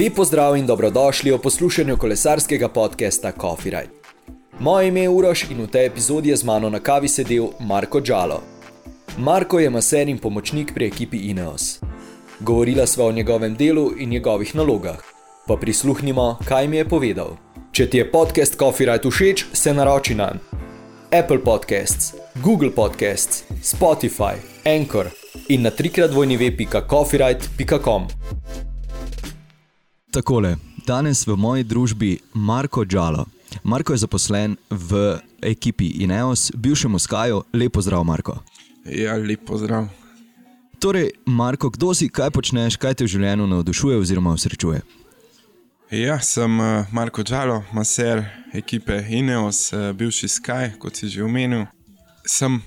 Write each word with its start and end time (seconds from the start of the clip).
Lepo 0.00 0.24
zdrav 0.24 0.56
in 0.56 0.66
dobrodošli 0.66 1.30
v 1.30 1.38
poslušanju 1.38 1.96
kolesarskega 1.96 2.68
podcasta 2.68 3.32
Coffee 3.40 3.70
Ride. 3.70 3.92
Moje 4.58 4.88
ime 4.88 5.00
je 5.00 5.08
Uroš 5.08 5.44
in 5.50 5.62
v 5.62 5.66
tej 5.66 5.86
epizodi 5.86 6.28
je 6.28 6.36
z 6.36 6.44
mano 6.44 6.70
na 6.70 6.80
kavi 6.80 7.08
sedel 7.08 7.46
Marko 7.60 8.00
Džalo. 8.00 8.40
Marko 9.18 9.58
je 9.58 9.70
maser 9.70 10.08
in 10.08 10.18
pomočnik 10.18 10.74
pri 10.74 10.86
ekipi 10.86 11.16
Ineos. 11.30 11.78
Govorila 12.40 12.86
sva 12.86 13.06
o 13.06 13.12
njegovem 13.12 13.54
delu 13.54 13.92
in 13.98 14.10
njegovih 14.10 14.54
nalogah. 14.54 14.98
Pa 15.46 15.56
prisluhnimo, 15.56 16.38
kaj 16.44 16.68
mi 16.68 16.76
je 16.76 16.88
povedal. 16.88 17.36
Če 17.72 17.90
ti 17.90 17.98
je 17.98 18.10
podcast 18.10 18.58
Coffee 18.58 18.86
Ride 18.86 19.10
všeč, 19.10 19.46
se 19.52 19.74
naroči 19.74 20.14
na 20.14 20.32
Apple 21.12 21.38
Podcasts, 21.44 22.14
Google 22.42 22.70
Podcasts, 22.70 23.44
Spotify, 23.62 24.34
Anchor 24.64 25.06
in 25.48 25.62
na 25.62 25.70
trikrat 25.70 26.10
vojni 26.10 26.36
web.coffeeride.com. 26.36 28.08
Takole, 30.14 30.56
danes 30.86 31.26
v 31.26 31.34
moji 31.36 31.64
družbi 31.66 32.18
Marko 32.34 32.84
Džalo. 32.84 33.24
Marko 33.62 33.92
je 33.92 33.98
zaposlen 33.98 34.56
v 34.70 35.18
ekipi 35.42 35.88
Ineos, 36.06 36.52
bivšemu 36.54 36.98
Skaju. 36.98 37.42
Lepo 37.52 37.82
zdrav, 37.82 38.04
Marko. 38.04 38.36
Ja, 38.86 39.16
lepo 39.16 39.58
zdrav. 39.58 39.88
Torej, 40.78 41.10
Marko, 41.26 41.70
kdo 41.70 41.90
si, 41.94 42.06
kaj 42.08 42.30
počneš, 42.30 42.76
kaj 42.78 42.94
te 42.94 43.08
v 43.08 43.10
življenju 43.10 43.48
navdušuje 43.50 43.98
oziroma 43.98 44.36
usrečuje? 44.38 44.84
Ja, 45.90 46.20
sem 46.22 46.60
uh, 46.62 46.86
Marko 46.94 47.26
Džalo, 47.26 47.64
maser 47.74 48.22
ekipe 48.54 49.00
Ineos, 49.10 49.72
uh, 49.74 49.90
bivši 49.98 50.30
Sky, 50.30 50.70
kot 50.78 50.94
si 50.94 51.10
že 51.10 51.26
omenil. 51.26 51.66
Sem 52.22 52.62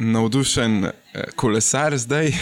navdušen 0.00 0.80
uh, 0.88 0.96
kolesar 1.36 1.98
zdaj. 2.00 2.32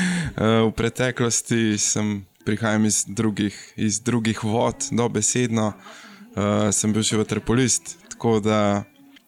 v 0.64 0.72
preteklosti 0.72 1.76
sem 1.76 2.22
prihajam 2.48 2.84
iz 2.84 3.04
drugih, 3.08 3.72
iz 3.76 4.00
drugih 4.00 4.44
vod, 4.44 4.86
dobesedno. 4.90 5.66
Uh, 5.68 6.70
sem 6.72 6.94
bil 6.96 7.04
še 7.04 7.18
vaterpolist, 7.20 7.98
tako 8.14 8.38
da 8.40 8.86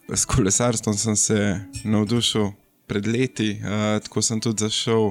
s 0.08 0.24
kolesarstvom 0.24 0.96
sem 0.96 1.18
se 1.20 1.41
navdušil 1.84 2.48
pred 2.88 3.04
leti, 3.04 3.50
uh, 3.60 3.98
tako 4.00 4.24
sem 4.24 4.41
tudi 4.41 4.64
zašel 4.64 5.10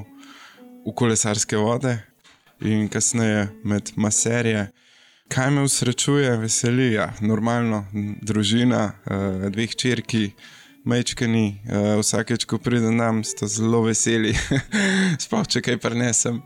v 0.88 0.96
kolesarske 0.98 1.62
vode 1.62 2.00
in 2.66 2.90
kasneje 2.90 3.46
med 3.62 3.94
maserije. 3.94 4.72
Kaj 5.30 5.54
me 5.54 5.70
usrečuje, 5.70 6.34
veseli, 6.42 6.96
ja, 6.98 7.12
normalno, 7.22 7.86
družina, 8.26 8.88
uh, 9.06 9.50
dveh 9.54 9.78
črki, 9.78 10.32
mečkani, 10.82 11.60
uh, 11.70 11.92
vsakeč, 12.02 12.50
ko 12.50 12.58
pridem 12.58 12.98
tam, 12.98 13.22
sta 13.22 13.46
zelo 13.46 13.86
veseli, 13.86 14.34
sploh 15.28 15.46
če 15.46 15.62
kaj 15.62 15.78
prenesem. 15.86 16.42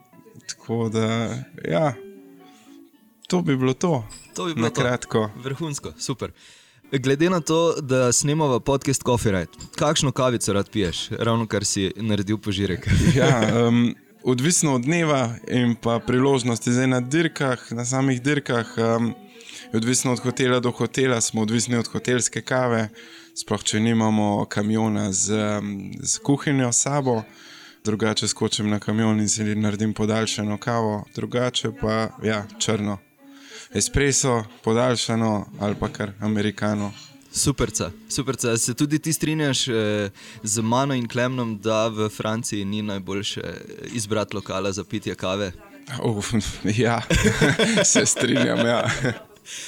Tako 0.53 0.89
da, 0.89 1.35
ja, 1.69 1.93
to 3.27 3.41
bi 3.41 3.57
bilo 3.57 3.73
to. 3.73 4.07
To 4.35 4.45
bi 4.45 4.53
bilo 4.53 4.67
na 4.67 4.73
kratko. 4.73 5.31
To. 5.35 5.41
Vrhunsko, 5.41 5.93
super. 5.97 6.31
Glede 6.91 7.29
na 7.29 7.39
to, 7.39 7.75
da 7.81 8.11
snemamo 8.11 8.59
podcast 8.59 9.03
Coffee 9.03 9.31
Ride, 9.31 9.51
kakšno 9.75 10.11
kavico 10.11 10.53
rad 10.53 10.69
piješ, 10.69 11.09
ravno 11.09 11.47
kar 11.47 11.65
si 11.65 11.91
naredil 11.95 12.37
požirek? 12.37 12.87
ja, 13.15 13.67
um, 13.67 13.95
odvisno 14.23 14.75
od 14.75 14.81
dneva 14.81 15.35
in 15.47 15.75
pa 15.75 15.99
priložnosti. 15.99 16.71
Zdaj 16.71 16.87
na 16.87 16.99
dirkah, 16.99 17.71
na 17.71 17.85
samih 17.85 18.21
dirkah, 18.21 18.67
um, 18.77 19.13
odvisno 19.73 20.13
od 20.13 20.19
hotela 20.19 20.59
do 20.59 20.71
hotela, 20.71 21.21
smo 21.21 21.41
odvisni 21.41 21.75
od 21.75 21.87
hotelske 21.87 22.41
kave, 22.41 22.89
sploh 23.35 23.63
če 23.63 23.79
nimamo 23.79 24.45
kamiona 24.45 25.11
z, 25.11 25.33
um, 25.57 25.91
z 26.01 26.19
kuhinjo 26.19 26.71
sabo 26.71 27.23
drugače 27.83 28.27
skočim 28.27 28.69
na 28.69 28.79
kamion 28.79 29.19
in 29.19 29.29
si 29.29 29.43
naredim 29.43 29.93
podaljšano 29.93 30.57
kavo, 30.57 31.05
drugače 31.15 31.71
pa 31.81 32.09
ja, 32.23 32.45
črno. 32.59 32.97
Espresso, 33.73 34.43
podaljšano 34.63 35.45
ali 35.59 35.75
pa 35.79 35.87
kar 35.87 36.11
amerikano. 36.19 36.91
Super, 37.31 37.71
super. 38.09 38.35
Se 38.57 38.73
tudi 38.73 38.99
ti 38.99 39.13
strinjaš 39.13 39.67
eh, 39.67 40.09
z 40.43 40.61
mano 40.61 40.93
in 40.93 41.07
Klemnom, 41.07 41.57
da 41.57 41.87
v 41.87 42.09
Franciji 42.09 42.65
ni 42.65 42.81
najboljše 42.81 43.41
izbrati 43.91 44.35
lokala 44.35 44.71
za 44.71 44.83
pitje 44.83 45.15
kave? 45.15 45.51
Uf, 46.03 46.33
ja, 46.83 47.01
se 47.93 48.05
strinjam. 48.05 48.67
Ja. 48.67 48.89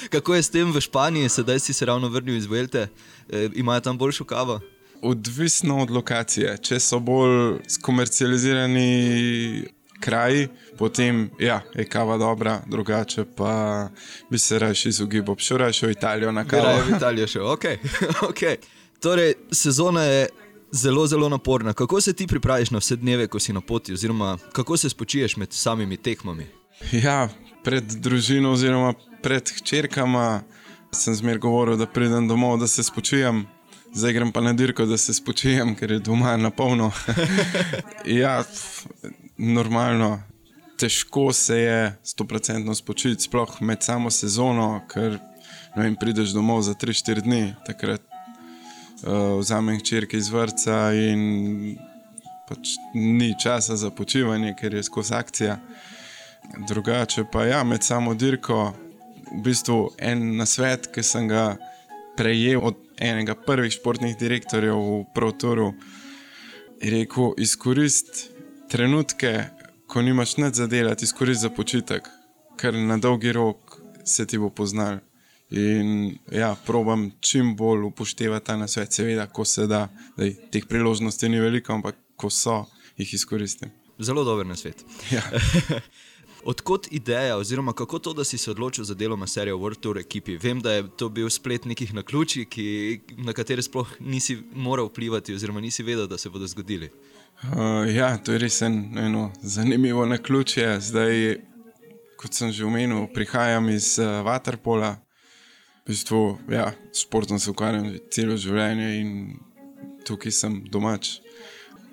Kako 0.10 0.36
je 0.36 0.44
s 0.44 0.50
tem 0.50 0.72
v 0.72 0.82
Španiji, 0.82 1.30
sedaj 1.30 1.60
si 1.60 1.74
se 1.74 1.86
ravno 1.86 2.08
vrnil 2.08 2.38
iz 2.38 2.46
Velte, 2.46 2.88
eh, 3.30 3.50
imajo 3.54 3.80
tam 3.80 3.98
boljšo 3.98 4.24
kavo? 4.24 4.60
Odvisno 5.02 5.82
od 5.82 5.92
lokacije. 5.92 6.58
Če 6.58 6.80
so 6.80 7.00
bolj 7.00 7.60
skomercializirani 7.70 9.66
kraji, 10.00 10.48
potem 10.78 11.30
ja, 11.40 11.62
je 11.76 11.86
kava 11.86 12.18
dobra, 12.18 12.62
drugače 12.68 13.26
pa 13.38 13.90
bi 14.30 14.38
se 14.38 14.60
raje 14.60 14.90
izogibal. 14.90 15.36
Šel 15.38 15.58
raje 15.58 15.88
v 15.88 15.92
Italijo 15.92 16.32
na 16.32 16.46
kavu. 16.48 16.64
Raje 16.64 16.82
v 16.82 16.96
Italijo 16.96 17.28
šel, 17.28 17.52
ok. 17.52 17.64
okay. 18.30 18.56
Torej, 19.00 19.34
sezona 19.52 20.04
je 20.04 20.28
zelo, 20.72 21.08
zelo 21.08 21.30
naporna. 21.30 21.74
Kako 21.74 22.02
se 22.02 22.14
ti 22.14 22.28
pripraviš 22.28 22.72
na 22.72 22.78
vse 22.78 22.96
dneve, 22.96 23.28
ko 23.28 23.40
si 23.40 23.54
na 23.54 23.62
poti, 23.62 23.94
oziroma 23.94 24.38
kako 24.52 24.78
se 24.78 24.90
spočiješ 24.90 25.38
med 25.38 25.54
samimi 25.54 25.98
tekmami? 25.98 26.48
Ja, 26.92 27.30
pred 27.64 27.84
družino, 27.84 28.52
oziroma 28.52 28.94
pred 29.24 29.50
hčerkama, 29.58 30.44
sem 30.92 31.16
zmer 31.16 31.40
govoril, 31.40 31.78
da 31.78 31.86
pridem 31.86 32.28
domov, 32.28 32.60
da 32.60 32.68
se 32.68 32.84
spočijem 32.84 33.46
zdaj 33.96 34.14
grem 34.14 34.32
pa 34.32 34.42
na 34.42 34.54
dirko, 34.54 34.86
da 34.86 34.98
se 34.98 35.14
spočijem, 35.14 35.76
ker 35.76 35.92
je 35.92 36.00
doma 36.00 36.38
na 36.38 36.50
polno. 36.50 36.92
ja, 38.22 38.44
normalno, 39.38 40.20
težko 40.78 41.34
se 41.34 41.60
je 41.60 41.96
stoprocentno 42.04 42.76
spočiti, 42.76 43.24
sploh 43.24 43.62
med 43.62 43.84
samo 43.84 44.12
sezono, 44.12 44.82
ker 44.92 45.18
vem, 45.76 45.96
prideš 45.96 46.36
domov 46.36 46.62
za 46.68 46.74
3-4 46.74 47.24
dni, 47.24 47.54
takrat 47.68 48.02
uh, 48.02 49.40
vzamem 49.40 49.80
črke 49.80 50.18
iz 50.18 50.30
vrca 50.30 50.92
in 50.94 51.78
pač 52.50 52.76
ni 52.94 53.34
časa 53.40 53.76
za 53.76 53.90
počivanje, 53.90 54.56
ker 54.60 54.74
je 54.74 54.84
skozi 54.84 55.14
akcija. 55.16 55.60
Drugače 56.68 57.24
pa 57.32 57.46
ja, 57.46 57.64
med 57.64 57.84
samo 57.84 58.14
dirko, 58.14 58.74
v 59.32 59.42
bistvu 59.44 59.80
en 59.98 60.36
nasvet, 60.38 60.92
ki 60.94 61.04
sem 61.04 61.28
ga 61.28 61.56
prejel 62.18 62.62
od 62.64 62.85
enega 62.98 63.36
prvih 63.36 63.72
športnih 63.72 64.18
direktorjev 64.18 64.78
v 64.78 65.04
Protoru, 65.16 65.74
rekel: 66.82 67.34
izkoristi 67.38 68.30
trenutke, 68.70 69.50
ko 69.88 70.02
nimaš 70.02 70.38
nič 70.38 70.62
za 70.62 70.68
delati, 70.68 71.06
izkoristi 71.06 71.42
za 71.42 71.50
počitek, 71.50 72.08
ker 72.60 72.74
na 72.74 72.98
dolgi 72.98 73.32
rok 73.32 73.80
se 74.06 74.26
ti 74.26 74.38
bo 74.38 74.50
poznal. 74.50 75.00
In 75.50 76.18
ja, 76.32 76.56
probam 76.66 77.12
čim 77.22 77.56
bolj 77.56 77.86
upoštevati 77.92 78.46
ta 78.46 78.56
nasvet, 78.58 78.94
seveda, 78.94 79.28
ko 79.28 79.46
se 79.46 79.68
da, 79.68 79.86
da 80.18 80.30
teh 80.52 80.66
priložnosti 80.66 81.30
ni 81.30 81.40
veliko, 81.40 81.74
ampak 81.74 81.96
ko 82.18 82.30
so, 82.30 82.64
jih 82.98 83.14
izkoristim. 83.14 83.72
Zelo 84.00 84.24
dober 84.24 84.46
nasvet. 84.46 84.82
Ja. 85.12 85.22
Odkot 86.46 86.88
ideja, 86.92 87.38
oziroma 87.38 87.74
kako 87.74 88.00
to, 88.00 88.14
da 88.14 88.24
si 88.24 88.38
se 88.38 88.52
odločil 88.52 88.84
za 88.86 88.94
delo 88.94 89.16
na 89.16 89.28
seriji 89.28 89.54
World 89.54 89.80
Tour 89.80 89.98
ekipi? 89.98 90.38
Vem, 90.38 90.62
da 90.62 90.72
je 90.72 90.84
to 90.98 91.10
bil 91.10 91.30
splet 91.30 91.66
nekih 91.66 91.94
naključij, 91.94 92.46
ki, 92.46 92.66
na 93.18 93.34
katere 93.34 93.62
sploh 93.66 93.90
nisi 94.00 94.38
moral 94.54 94.86
vplivati, 94.86 95.34
oziroma 95.34 95.62
nisi 95.62 95.84
vedel, 95.84 96.08
da 96.08 96.18
se 96.18 96.30
bodo 96.30 96.48
zgodili. 96.48 96.90
Uh, 97.44 97.96
ja, 97.96 98.18
to 98.18 98.32
je 98.32 98.44
res 98.46 98.62
en, 98.62 98.78
eno 98.98 99.32
zanimivo 99.42 100.06
naključje. 100.06 100.80
Zdaj, 100.80 101.36
kot 102.22 102.38
sem 102.38 102.52
že 102.52 102.66
omenil, 102.66 103.08
prihajam 103.14 103.70
iz 103.70 103.98
uh, 103.98 104.06
Waterpola. 104.06 104.96
V 105.86 105.90
bistvu, 105.90 106.38
ja, 106.50 106.72
športom 106.94 107.40
se 107.40 107.50
ukvarjam 107.50 107.90
celo 108.14 108.38
življenje 108.38 108.94
in 109.02 109.12
tukaj 110.06 110.32
sem 110.32 110.62
domač 110.70 111.18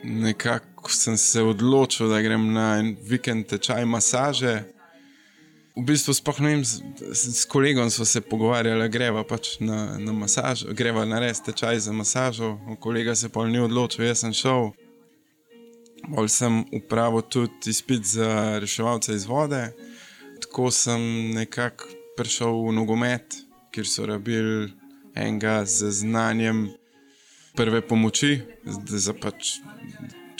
nekako 0.02 0.90
sem 0.90 1.16
se 1.16 1.43
odločil, 1.43 2.08
da 2.08 2.20
grem 2.22 2.52
na 2.52 2.78
en 2.78 2.96
vikend 3.02 3.46
tečaj 3.46 3.84
masaže. 3.84 4.62
V 5.76 5.84
bistvu, 5.88 6.12
ne 6.38 6.49
vem, 6.49 6.64
s, 6.64 6.82
s 7.12 7.44
kolegom 7.49 7.90
smo 7.90 8.04
se 8.04 8.20
pogovarjali, 8.20 8.88
greva 8.88 9.25
pač 9.25 9.56
na, 9.60 9.99
na 9.99 10.12
masažo, 10.12 10.75
greva 10.76 11.04
na 11.04 11.20
res 11.20 11.40
tečaj 11.40 11.78
za 11.78 11.93
masažo. 11.93 12.58
Kolega 12.81 13.14
se 13.14 13.28
pa 13.28 13.46
ni 13.46 13.60
odločil, 13.60 14.04
jaz 14.04 14.20
sem 14.20 14.34
šel. 14.37 14.72
Bolj 16.08 16.28
sem 16.28 16.64
upravil 16.75 17.22
tudi 17.22 17.70
izpit 17.70 18.04
za 18.04 18.58
reševalce 18.58 19.14
iz 19.14 19.25
vode. 19.25 19.70
Tako 20.43 20.70
sem 20.70 21.00
nekako 21.32 21.88
prišel 22.16 22.52
v 22.66 22.72
nogomet, 22.76 23.38
kjer 23.72 23.88
so 23.88 24.06
rabili 24.06 24.72
enega 25.14 25.64
z 25.64 25.90
znanjem 25.90 26.66
prve 27.56 27.82
pomoči. 27.84 28.40
Zdaj, 28.64 29.14
pač, 29.20 29.56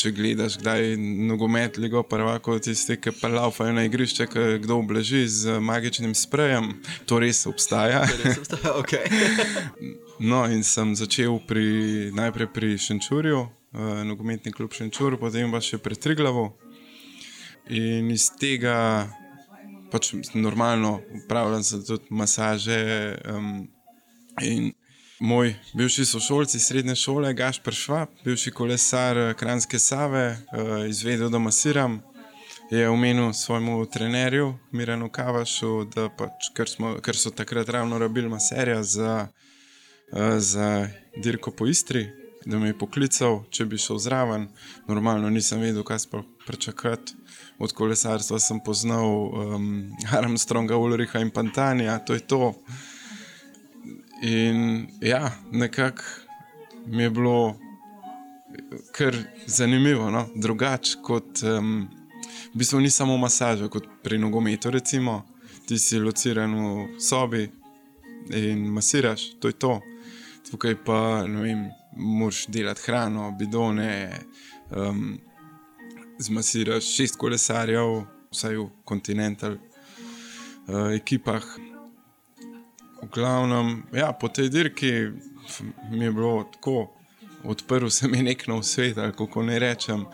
če 0.01 0.13
gledaš, 0.17 0.57
kdaj 0.63 0.97
nogomet, 1.29 1.77
ligo 1.81 2.03
prvako, 2.07 2.57
tiste, 2.63 2.97
ki 3.01 3.15
pa 3.21 3.31
laufajo 3.33 3.75
na 3.77 3.85
igrišče, 3.87 4.27
ki 4.33 4.47
kdo 4.65 4.81
obleži 4.83 5.25
z 5.29 5.59
magičnim 5.61 6.15
sprejem, 6.19 6.73
to 7.07 7.21
res 7.23 7.45
obstaja. 7.51 8.03
Res 8.25 8.41
obstaja 8.43 8.75
okay. 8.83 9.07
no, 10.31 10.45
in 10.49 10.65
sem 10.67 10.97
začel 10.99 11.39
pri, 11.49 12.11
najprej 12.17 12.51
pri 12.55 12.75
Šenčurju, 12.81 13.41
uh, 13.47 13.95
nogometni 14.09 14.55
klub 14.55 14.75
Šenčur, 14.77 15.21
potem 15.21 15.53
pa 15.53 15.63
še 15.63 15.81
pri 15.83 15.99
Triglavu. 16.01 16.51
In 17.73 18.11
iz 18.11 18.27
tega 18.41 19.07
pač 19.93 20.15
normalno 20.35 20.97
upravljam 21.15 21.63
se 21.63 21.85
tudi 21.85 22.09
masaže. 22.11 22.81
Um, 23.29 23.69
in 24.41 24.73
moj 25.23 25.55
bivši 25.73 26.05
sošolci 26.05 26.61
srednje 26.61 26.95
šole, 26.97 27.35
Gašpr 27.35 27.75
Švab, 27.75 28.09
bivši 28.25 28.51
kolesar 28.51 29.19
eh, 29.19 29.35
Kranske 29.35 29.79
Save, 29.79 30.37
uh, 30.53 30.89
izvedel, 30.89 31.31
da 31.31 31.39
masiram. 31.39 32.01
Je 32.71 32.89
omenil 32.89 33.33
svojemu 33.33 33.87
trenerju, 33.87 34.55
Miranu 34.71 35.11
Kavašu, 35.11 35.85
da 35.85 36.09
pač, 36.09 36.51
ker, 36.57 36.69
smo, 36.69 36.97
ker 37.05 37.17
so 37.17 37.31
takrat 37.31 37.69
ravno 37.69 37.99
rabili 37.99 38.29
maserja 38.29 38.83
za, 38.83 39.29
uh, 40.13 40.39
za 40.39 40.89
dirko 41.17 41.51
po 41.51 41.67
Istri, 41.67 42.09
da 42.45 42.59
me 42.59 42.73
je 42.73 42.79
poklical, 42.79 43.45
če 43.51 43.67
bi 43.67 43.79
šel 43.79 43.99
zraven. 44.03 44.49
Normalno 44.89 45.31
nisem 45.31 45.61
vedel, 45.63 45.85
kaj 45.87 46.03
sploh 46.09 46.25
pričakovati 46.47 47.15
od 47.59 47.73
kolesarstva 47.73 48.41
sem 48.43 48.59
poznal 48.65 49.07
um, 49.07 49.93
Armstronga, 50.19 50.77
Ulriha 50.77 51.23
in 51.23 51.31
Pantanja, 51.31 51.99
to 51.99 52.19
je 52.19 52.27
to. 52.27 52.57
In 54.23 54.87
ja, 55.01 55.33
nekako 55.51 56.03
mi 56.87 57.03
je 57.03 57.11
bilo 57.11 57.57
kar 58.93 59.17
zanimivo, 59.47 60.11
no? 60.11 60.29
drugače 60.35 60.99
kot 61.03 61.43
um, 61.43 61.89
v 62.55 62.59
bistvu 62.59 62.81
ni 62.81 62.91
samo 62.91 63.17
masaža, 63.17 63.69
kot 63.69 63.87
pri 64.03 64.19
nogometu. 64.19 64.71
Recimo, 64.71 65.23
ti 65.67 65.79
si 65.79 65.99
lociran 65.99 66.55
v 66.55 67.01
sobi 67.01 67.51
in 68.31 68.67
masiraš, 68.69 69.41
to 69.41 69.49
je 69.49 69.59
to. 69.59 69.81
Tukaj 70.51 70.77
pa, 70.85 71.27
ne 71.27 71.43
vem, 71.43 71.67
moraš 71.97 72.47
delati 72.47 72.83
hrano, 72.87 73.31
bidone. 73.39 74.21
Um, 74.71 75.19
zmasiraš 76.19 76.95
šest 76.95 77.19
kolesarjev, 77.19 78.05
vsaj 78.31 78.57
v 78.57 78.71
kontinental 78.85 79.59
uh, 79.59 80.93
ekipah. 80.95 81.72
V 83.03 83.09
glavnem, 83.15 83.83
ja, 83.93 84.13
po 84.13 84.29
tej 84.29 84.49
dirki 84.49 84.93
mi 85.91 86.05
je 86.05 86.13
bilo 86.13 86.45
tako, 86.53 86.95
odprl 87.45 87.89
se 87.91 88.09
mi 88.09 88.23
nek 88.23 88.47
nov 88.47 88.63
svet, 88.63 88.97
kako 89.19 89.43
ne 89.43 89.59
rečem. 89.59 90.05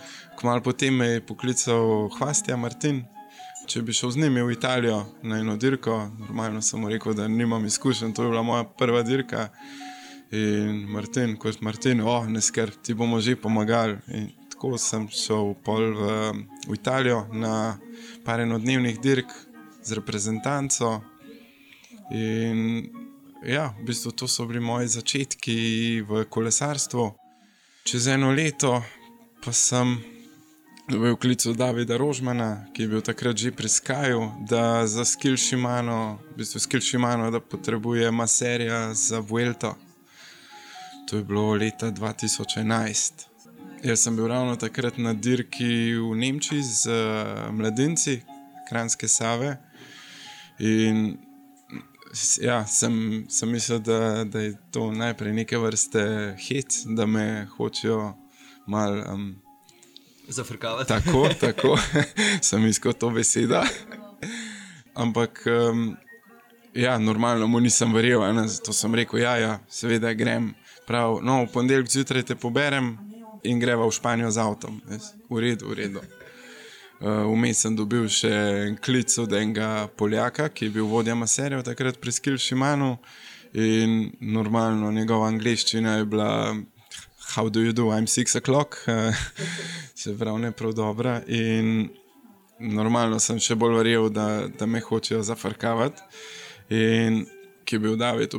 Kmalu 0.40 0.62
potem 0.62 0.94
me 0.96 1.06
je 1.06 1.20
poklical 1.20 2.08
Hvastja 2.16 2.56
Martin. 2.56 3.02
Če 3.68 3.82
bi 3.84 3.92
šel 3.92 4.10
z 4.10 4.22
njimi 4.22 4.42
v 4.42 4.54
Italijo 4.54 5.02
na 5.22 5.42
eno 5.42 5.56
dirko, 5.60 5.98
normalno 6.18 6.62
sem 6.64 6.86
rekel, 6.88 7.12
da 7.12 7.28
nimam 7.28 7.66
izkušenj, 7.68 8.14
to 8.16 8.24
je 8.24 8.30
bila 8.32 8.42
moja 8.42 8.64
prva 8.64 9.02
dirka. 9.02 9.50
In 10.32 10.86
Martin, 10.88 11.36
kot 11.36 11.60
Martin, 11.60 12.00
oh, 12.00 12.24
ne 12.28 12.40
skrb, 12.40 12.80
ti 12.82 12.94
bomo 12.94 13.20
že 13.20 13.36
pomagali. 13.36 13.98
In 14.08 14.30
tako 14.48 14.78
sem 14.80 15.04
šel 15.12 15.52
pol 15.64 15.92
v, 15.92 16.08
v 16.68 16.74
Italijo 16.76 17.26
na 17.32 17.76
par 18.24 18.40
enodnevnih 18.40 19.00
dirk 19.00 19.28
z 19.84 20.00
reprezentanco. 20.00 21.02
In 22.10 22.88
ja, 23.44 23.74
v 23.80 23.84
bistvu 23.86 24.12
to 24.12 24.28
so 24.28 24.46
bili 24.46 24.60
moji 24.60 24.88
začetki 24.88 26.00
v 26.08 26.24
kolesarstvu. 26.24 27.12
Čez 27.84 28.06
eno 28.06 28.32
leto 28.32 28.82
pa 29.44 29.52
sem 29.52 29.98
dobil 30.88 31.16
klic 31.16 31.46
od 31.46 31.56
Davida 31.56 31.96
Rožmana, 31.96 32.66
ki 32.74 32.82
je 32.82 32.88
bil 32.88 33.00
takrat 33.00 33.36
že 33.36 33.52
pri 33.52 33.68
Skaju, 33.68 34.32
da 34.48 34.86
za 34.86 35.04
Skilšimano, 35.04 36.18
v 36.32 36.36
bistvu 36.36 36.60
Skilšimano, 36.60 37.30
da 37.30 37.40
potrebuje 37.40 38.10
maserja 38.10 38.94
za 38.94 39.20
Vuelto. 39.20 39.76
To 41.08 41.16
je 41.16 41.24
bilo 41.24 41.54
leta 41.54 41.90
2011. 41.90 43.28
Jaz 43.84 44.00
sem 44.00 44.16
bil 44.16 44.26
ravno 44.28 44.56
takrat 44.56 44.98
na 44.98 45.12
dirki 45.12 45.94
v 45.94 46.16
Nemčiji 46.16 46.62
z 46.62 46.82
uh, 46.88 47.54
mladinci, 47.54 48.20
Kranske 48.68 49.08
Save. 49.08 49.56
In 50.58 51.27
ja, 52.40 52.66
sem, 52.66 53.24
sem 53.28 53.50
mislil, 53.50 53.78
da, 53.78 54.24
da 54.24 54.40
je 54.40 54.56
to 54.70 54.92
najprej 54.92 55.32
neke 55.32 55.58
vrste 55.58 56.34
hit, 56.38 56.82
da 56.86 57.06
me 57.06 57.46
hočejo 57.56 58.14
malo. 58.66 59.04
Um, 59.12 59.42
Zafrkavati. 60.28 60.88
Tako, 60.88 61.28
tako, 61.40 61.78
sem 62.48 62.66
iskal 62.66 62.92
to 62.92 63.10
besedo. 63.10 63.62
Ampak, 64.94 65.42
um, 65.46 65.96
ja, 66.74 66.98
normalno 66.98 67.46
mu 67.46 67.60
nisem 67.60 67.94
verjel, 67.94 68.46
zato 68.46 68.72
sem 68.72 68.94
rekel, 68.94 69.20
ja, 69.20 69.36
ja 69.36 69.58
seveda 69.68 70.12
grem. 70.12 70.54
Prav, 70.86 71.20
no, 71.22 71.42
v 71.44 71.52
ponedeljek 71.52 71.90
zjutraj 71.92 72.22
te 72.22 72.36
poberem, 72.36 72.96
in 73.42 73.58
greva 73.58 73.86
v 73.86 73.92
Španijo 73.92 74.30
z 74.30 74.38
avtom. 74.38 74.80
V 75.30 75.40
redu, 75.40 75.68
v 75.68 75.74
redu. 75.74 76.00
Eh, 76.98 77.06
vmes 77.06 77.60
sem 77.62 77.76
dobil 77.78 78.08
še 78.10 78.74
klic 78.82 79.12
od 79.22 79.30
enega 79.38 79.86
Poljaka, 79.94 80.48
ki 80.50 80.66
je 80.66 80.74
bil 80.74 80.86
vodja 80.90 81.14
Maserja 81.14 81.60
takrat 81.62 82.00
pri 82.02 82.10
Skilšimanu 82.10 82.96
in 83.54 84.10
normalno 84.18 84.90
njegova 84.92 85.28
angliščina 85.30 86.00
je 86.00 86.08
bila. 86.10 86.32
How 87.28 87.50
do 87.52 87.60
you 87.60 87.74
do? 87.76 87.92
I'm 87.92 88.06
six 88.08 88.34
o'clock, 88.34 88.78
se 90.00 90.14
pravi, 90.16 90.40
ne 90.40 90.50
prav 90.52 90.72
dobro. 90.72 91.18
In 91.28 91.90
normalno 92.58 93.18
sem 93.20 93.38
še 93.38 93.54
bolj 93.54 93.76
verjel, 93.76 94.08
da, 94.08 94.48
da 94.48 94.66
me 94.66 94.80
hočejo 94.80 95.20
zafrkavati. 95.22 96.02
In 96.72 97.26
ki 97.68 97.76
je 97.76 97.82
bil 97.84 97.98
David, 98.00 98.34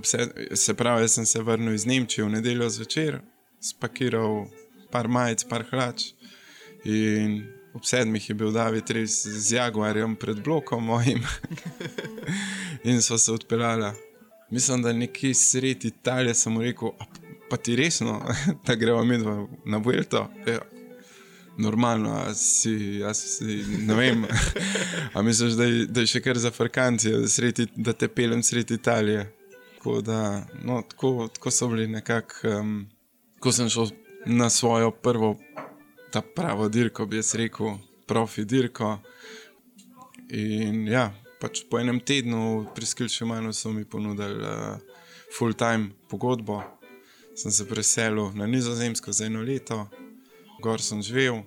se 0.57 0.73
pravi, 0.73 1.07
sem 1.07 1.25
se 1.29 1.43
vrnil 1.45 1.77
iz 1.77 1.85
Nemčije 1.85 2.25
v 2.25 2.33
nedeljo 2.33 2.69
zvečer, 2.79 3.21
spakiral 3.61 4.49
par 4.91 5.07
majic, 5.07 5.45
par 5.47 5.67
hlač. 5.69 6.09
In 6.83 7.43
ob 7.73 7.85
sedmih 7.85 8.29
je 8.29 8.35
bil 8.35 8.51
David 8.51 8.89
res 8.89 9.21
z 9.27 9.55
Jaguarjem 9.55 10.15
pred 10.15 10.43
blokom 10.43 10.83
mojim. 10.85 11.23
in 12.83 13.01
so 13.01 13.17
se 13.17 13.31
odpeljali. 13.31 13.91
Mislim, 14.49 14.81
da 14.81 14.93
nekje 14.93 15.33
sredi 15.33 15.87
Italije 15.87 16.33
sem 16.33 16.61
rekel, 16.61 16.89
pa 17.49 17.57
ti 17.57 17.75
resno, 17.75 18.21
da 18.67 18.75
gremo 18.75 19.03
mi 19.03 19.17
na 19.65 19.77
Vuelto. 19.77 20.29
Ja. 20.47 20.59
Normalno, 21.57 22.09
a 22.09 22.33
si, 22.33 23.03
a 23.03 23.13
si, 23.13 23.65
ne 23.79 23.95
vem, 23.95 24.25
a 25.13 25.21
misliš, 25.21 25.53
da 25.53 25.63
je, 25.63 25.85
da 25.85 26.01
je 26.01 26.07
še 26.07 26.21
kar 26.21 26.37
za 26.37 26.51
Farkanci, 26.51 27.11
da, 27.11 27.65
da 27.75 27.93
te 27.93 28.07
pelem 28.07 28.43
sredi 28.43 28.73
Italije. 28.73 29.25
Tako, 29.75 30.01
da, 30.01 30.45
no, 30.63 30.81
tako, 30.89 31.27
tako 31.33 31.51
so 31.51 31.67
bili 31.67 31.87
nekako, 31.87 32.47
um, 32.59 32.87
ko 33.39 33.51
sem 33.51 33.69
šel 33.69 33.91
na 34.25 34.49
svojo 34.49 34.91
prvo, 34.91 35.35
ta 36.11 36.21
pravo 36.21 36.69
dirko, 36.69 37.05
bi 37.05 37.19
jaz 37.19 37.35
rekel, 37.35 37.77
profi 38.07 38.45
dirko. 38.45 38.97
In 40.29 40.87
ja, 40.87 41.09
pač 41.41 41.63
po 41.69 41.79
enem 41.79 41.99
tednu 41.99 42.67
pri 42.75 42.85
Skilšemanu 42.85 43.53
so 43.53 43.71
mi 43.73 43.85
ponudili 43.85 44.43
uh, 44.43 44.77
full-time 45.37 45.89
pogodbo. 46.09 46.61
Sem 47.35 47.51
se 47.51 47.65
preselil 47.67 48.33
na 48.35 48.47
Nizozemsko 48.47 49.11
za 49.11 49.25
eno 49.25 49.41
leto, 49.41 49.85
gor 50.61 50.81
sem 50.81 51.01
živel. 51.01 51.43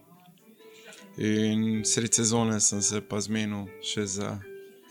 In 1.21 1.83
sred 1.85 2.15
sezone 2.15 2.61
sem 2.61 2.81
se 2.83 3.03
pa 3.05 3.21
zmenil 3.21 3.67
še 3.85 4.07
za 4.07 4.39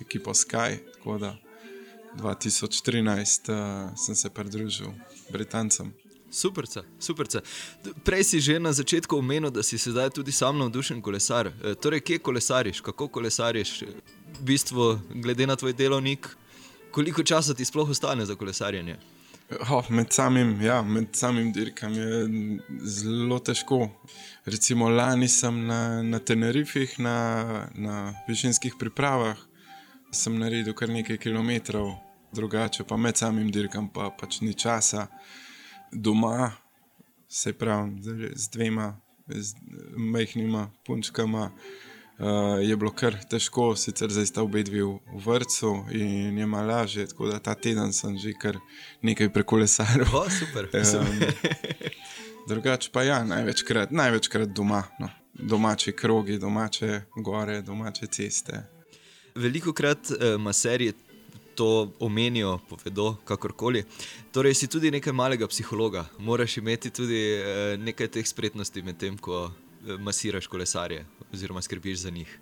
ekipo 0.01 0.35
Sky, 0.37 0.77
tako 0.93 1.17
da 1.17 1.33
2013 2.21 3.49
uh, 3.49 3.97
sem 3.97 4.15
se 4.15 4.29
pridružil 4.29 4.93
Britancem. 5.31 5.93
Super, 6.31 6.65
super. 6.99 7.27
Prej 8.03 8.23
si 8.23 8.39
že 8.39 8.59
na 8.59 8.71
začetku 8.71 9.17
omenil, 9.17 9.51
da 9.51 9.63
si 9.63 9.77
sedaj 9.77 10.09
tudi 10.15 10.31
sam 10.31 10.57
navdušen 10.57 11.01
kolesar. 11.01 11.51
E, 11.51 11.75
torej, 11.75 11.99
kje 11.99 12.19
kolesariš, 12.19 12.81
kako 12.81 13.07
kolesariš, 13.07 13.81
v 14.39 14.43
bistvu, 14.47 14.99
glede 15.13 15.47
na 15.47 15.55
tvoj 15.55 15.73
delovnik, 15.73 16.29
koliko 16.91 17.23
časa 17.23 17.53
ti 17.53 17.65
sploh 17.65 17.89
ostane 17.89 18.25
za 18.25 18.35
kolesarjenje? 18.35 18.95
Oh, 19.69 19.83
med, 19.91 20.13
samim, 20.13 20.61
ja, 20.61 20.81
med 20.81 21.11
samim 21.11 21.51
dirkam 21.51 21.93
je 21.93 22.27
zelo 22.87 23.39
težko. 23.39 23.89
Recimo 24.45 24.89
lani 24.89 25.27
sem 25.27 25.65
na, 25.67 26.01
na 26.03 26.19
Tenerifih, 26.19 26.95
na, 26.99 27.67
na 27.75 28.13
višinskih 28.27 28.79
pripravah, 28.79 29.35
sem 30.15 30.39
naredil 30.39 30.73
kar 30.73 30.89
nekaj 30.89 31.19
kilometrov, 31.19 31.91
drugače 32.31 32.87
pa 32.87 32.95
med 32.97 33.19
samim 33.19 33.51
dirkam 33.51 33.89
pa 33.91 34.07
pač 34.15 34.39
ni 34.41 34.53
časa 34.55 35.09
doma, 35.91 36.51
se 37.29 37.53
pravi, 37.53 38.01
z 38.35 38.49
dvema 38.49 38.97
z 39.27 39.55
majhnima 39.95 40.71
punčkama, 40.85 41.51
uh, 42.19 42.25
je 42.61 42.77
bilo 42.77 42.91
kar 42.91 43.15
težko, 43.29 43.75
sicer 43.75 44.11
zdaj 44.11 44.25
sta 44.25 44.43
obe 44.43 44.63
dve 44.63 44.83
v, 44.83 44.97
v 45.13 45.21
vrtu 45.25 45.73
in 45.91 46.37
je 46.37 46.45
malo 46.45 46.73
lažje. 46.73 47.07
Tako 47.07 47.27
da 47.27 47.39
ta 47.39 47.55
teden 47.55 47.93
sem 47.93 48.17
že 48.17 48.33
kar 48.33 48.57
nekaj 49.01 49.29
prekolesaril. 49.33 50.07
Oh, 50.13 50.29
super, 50.31 50.69
um, 50.99 51.07
drugače 52.47 52.89
pa 52.93 53.03
ja, 53.03 53.23
največkrat, 53.23 53.91
največkrat 53.91 54.49
doma. 54.49 54.83
No. 54.99 55.09
Domači 55.33 55.91
krogi, 55.91 56.37
domače 56.37 57.01
gore, 57.15 57.61
domače 57.61 58.07
ceste. 58.07 58.63
Veliko 59.35 59.73
krat 59.73 60.11
uh, 60.11 60.41
maserije 60.41 60.93
to 61.61 61.93
omenijo, 61.99 62.59
povedo, 62.69 63.15
kakorkoli. 63.25 63.83
Torej, 64.31 64.53
si 64.53 64.67
tudi 64.67 64.89
nekaj 64.91 65.13
malega 65.13 65.47
psihologa, 65.47 66.05
moraš 66.17 66.57
imeti 66.57 66.89
tudi 66.89 67.19
eh, 67.37 67.77
nekaj 67.77 68.07
teh 68.07 68.25
spretnosti 68.25 68.81
med 68.81 68.97
tem, 68.97 69.17
ko 69.17 69.43
eh, 69.45 69.97
masiraš 70.01 70.47
kolesarje 70.49 71.05
oziroma 71.33 71.61
skrbiš 71.61 71.99
za 71.99 72.09
njih. 72.09 72.39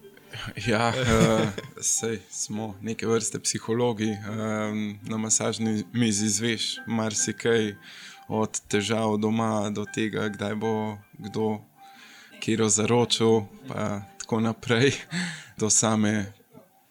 Ja, 0.67 0.93
uh, 0.93 1.49
sej, 1.81 2.21
smo 2.29 2.77
neke 2.81 3.07
vrste 3.07 3.39
psihologi. 3.43 4.13
Um, 4.13 4.99
na 5.03 5.17
masažni 5.17 5.83
mizi 5.93 6.25
izveš 6.25 6.77
marsikaj, 6.87 7.73
od 8.29 8.61
težav 8.71 9.17
doma 9.17 9.69
do 9.69 9.83
tega, 9.95 10.29
kdaj 10.29 10.55
bo 10.55 10.73
kdo 11.17 11.57
kiro 12.39 12.69
zaročil, 12.69 13.41
pa 13.67 14.01
tako 14.23 14.39
naprej, 14.39 14.93
do 15.57 15.69
same 15.69 16.31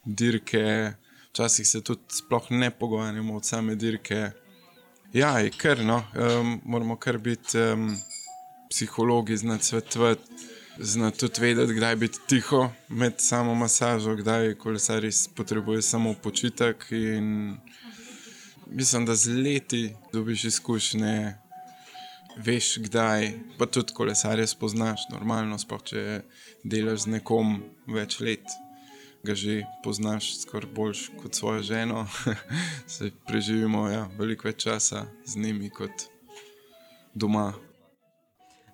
dirke. 0.04 0.97
Včasih 1.30 1.68
se 1.68 1.80
tudi 1.84 2.02
sploh 2.08 2.50
ne 2.50 2.70
pogovarjamo 2.70 3.36
od 3.36 3.46
same 3.46 3.74
dirke. 3.74 4.30
Ja, 5.12 5.38
je 5.38 5.50
kar 5.50 5.84
no, 5.84 6.02
um, 6.14 6.60
moramo 6.64 6.96
kar 6.96 7.18
biti 7.18 7.58
um, 7.58 7.96
psihologi, 8.70 9.36
znati 9.36 9.64
svetovati, 9.64 10.22
znati 10.78 11.18
tudi 11.18 11.40
vedeti, 11.40 11.74
kdaj 11.74 11.96
biti 11.96 12.18
tiho 12.26 12.70
med 12.88 13.14
samo 13.18 13.54
masažo, 13.54 14.16
kdaj 14.16 14.54
kolesar 14.54 15.02
res 15.02 15.28
potrebuje 15.28 15.82
samo 15.82 16.14
počitek. 16.22 16.86
In 16.90 17.56
mislim, 18.66 19.06
da 19.06 19.14
z 19.14 19.28
leti 19.28 19.96
dobiš 20.12 20.44
izkušnje, 20.44 21.34
veš, 22.36 22.78
kdaj, 22.78 23.32
pa 23.58 23.66
tudi 23.66 23.92
kolesarje 23.92 24.46
spoznaš, 24.46 25.08
normalno, 25.10 25.58
spoh, 25.58 25.82
če 25.82 26.22
delaš 26.64 27.06
z 27.06 27.16
nekom 27.18 27.62
več 27.86 28.20
let 28.20 28.58
ga 29.22 29.34
že 29.34 29.62
poznaš 29.84 30.40
skoraj 30.40 30.70
boljš 30.74 31.10
kot 31.22 31.34
svojo 31.34 31.62
ženo. 31.62 32.06
Se 32.86 33.10
preživimo 33.26 33.88
ja, 33.88 34.08
veliko 34.18 34.48
več 34.48 34.62
časa 34.62 35.06
z 35.24 35.36
njimi 35.36 35.70
kot 35.70 36.08
doma. 37.14 37.52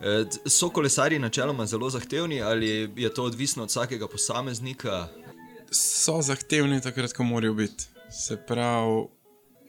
E, 0.01 0.25
so 0.47 0.69
kolesari 0.71 1.19
načeloma 1.19 1.67
zelo 1.67 1.91
zahtevni 1.91 2.43
ali 2.43 2.93
je 2.97 3.15
to 3.15 3.25
odvisno 3.25 3.63
od 3.63 3.69
vsakega 3.71 4.09
posameznika? 4.09 5.09
So 5.71 6.21
zahtevni 6.23 6.81
takrat, 6.81 7.13
ko 7.13 7.25
morajo 7.25 7.55
biti. 7.55 7.85
Se 8.11 8.37
pravi, 8.37 9.07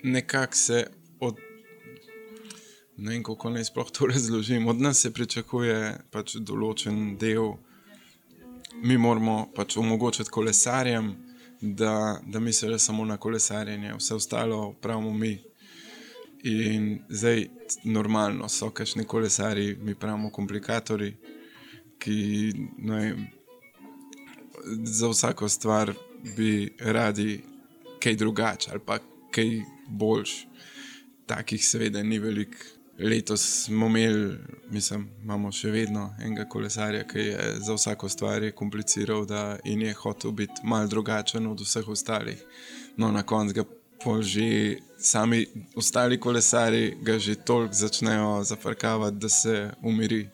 nekako 0.03 0.55
se 0.55 0.87
od. 1.19 1.37
Ne 2.97 3.11
vem, 3.11 3.23
kako 3.23 3.49
naj 3.49 3.63
sploh 3.63 3.91
to 3.91 4.05
razložim. 4.05 4.67
Od 4.67 4.81
nas 4.81 5.01
se 5.01 5.13
pričakuje 5.13 5.97
pač 6.11 6.35
določen 6.35 7.17
del 7.19 7.55
mi 8.83 8.97
moramo 8.97 9.51
pač 9.55 9.77
omogočiti 9.77 10.29
kolesarjem, 10.29 11.15
da, 11.61 12.19
da 12.27 12.39
mislijo 12.39 12.79
samo 12.79 13.05
na 13.05 13.17
kolesarjenje, 13.17 13.93
vse 13.93 14.15
ostalo 14.15 14.73
pravimo 14.73 15.13
mi. 15.13 15.41
In 16.43 16.99
zdaj, 17.09 17.47
normalno 17.83 18.49
so 18.49 18.69
kašni 18.69 19.03
kolesari, 19.05 19.77
mi 19.81 19.95
pravimo 19.95 20.29
komplikatori, 20.29 21.15
ki 21.99 22.53
vem, 22.77 23.27
za 24.83 25.09
vsako 25.09 25.49
stvar 25.49 25.93
bi 26.37 26.73
radi 26.79 27.43
kaj 28.03 28.15
drugače 28.15 28.71
ali 28.71 28.81
pa 28.85 28.99
kaj 29.31 29.61
boljš. 29.87 30.47
Takih, 31.25 31.65
seveda, 31.65 32.03
ni 32.03 32.19
veliko. 32.19 32.74
Letos 32.99 33.63
smo 33.65 33.87
imeli, 33.87 34.37
mislim, 34.69 35.09
imamo 35.23 35.51
še 35.51 35.71
vedno 35.71 36.13
enega 36.23 36.45
kolesarja, 36.49 37.03
ki 37.03 37.19
je 37.19 37.47
za 37.59 37.73
vsako 37.75 38.09
stvar 38.09 38.45
kompliciral 38.55 39.25
da, 39.25 39.57
in 39.63 39.81
je 39.81 39.93
hotel 39.93 40.31
biti 40.31 40.63
mal 40.63 40.87
drugačen 40.87 41.47
od 41.47 41.59
vseh 41.59 41.87
ostalih. 41.87 42.39
No, 42.97 43.11
na 43.11 43.23
koncu 43.23 43.53
ga 43.53 43.65
že 44.21 44.77
sami 44.99 45.45
ostali 45.75 46.19
kolesari 46.19 46.97
ga 47.01 47.19
že 47.19 47.35
toliko 47.35 47.73
začnejo 47.73 48.43
zafrkavati, 48.43 49.17
da 49.17 49.29
se 49.29 49.71
umiri. 49.81 50.29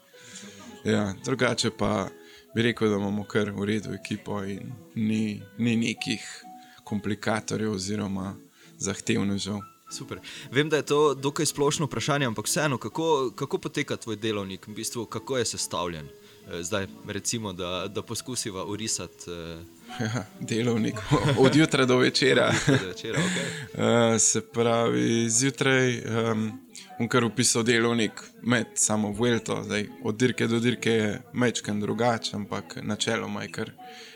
Ja, 0.86 1.14
drugače 1.26 1.72
pa 1.78 2.10
bi 2.56 2.62
rekel, 2.62 2.90
da 2.90 2.96
imamo 2.96 3.24
kar 3.24 3.52
v 3.52 3.66
redu 3.66 3.94
ekipo 3.94 4.44
in 4.44 4.74
ni, 4.96 5.42
ni 5.58 5.76
nekih 5.76 6.44
komplikatorjev 6.84 7.72
oziroma 7.72 8.36
zahtevnežev. 8.78 9.71
Super. 9.92 10.20
Vem, 10.52 10.70
da 10.70 10.78
je 10.78 10.86
to 10.86 11.14
dokaj 11.14 11.46
splošno 11.46 11.86
vprašanje, 11.86 12.26
ampak 12.26 12.46
vseeno, 12.46 12.78
kako, 12.78 13.32
kako 13.36 13.58
poteka 13.58 13.98
tvoj 13.98 14.16
delovnik, 14.16 14.68
v 14.68 14.74
bistvu, 14.74 15.06
kako 15.06 15.38
je 15.38 15.46
sestavljen? 15.46 16.08
Eh, 16.08 16.64
zdaj, 16.64 16.88
recimo, 17.08 17.54
da, 17.54 17.88
da 17.88 18.02
poskusiva 18.02 18.66
urisati. 18.66 19.32
Eh... 19.32 19.60
Ja, 20.00 20.26
delovnik 20.40 20.96
od 21.46 21.56
jutra 21.56 21.86
do 21.86 21.98
večera. 21.98 22.54
do 22.68 22.88
večera 22.88 23.20
okay. 23.20 24.14
uh, 24.14 24.22
se 24.22 24.42
pravi, 24.42 25.30
zjutraj 25.30 25.98
um, 25.98 26.52
bom 27.00 27.10
kar 27.10 27.24
upisal 27.24 27.64
delovnik 27.64 28.12
med 28.42 28.68
samo 28.76 29.12
Vuelto, 29.12 29.64
zdaj, 29.64 29.88
od 30.04 30.16
dirke 30.16 30.48
do 30.48 30.60
dirke 30.60 30.92
je 30.92 31.22
mečken 31.34 31.80
drugačen, 31.80 32.40
ampak 32.40 32.78
načeloma 32.82 33.44
je 33.44 33.52
kar 33.52 33.72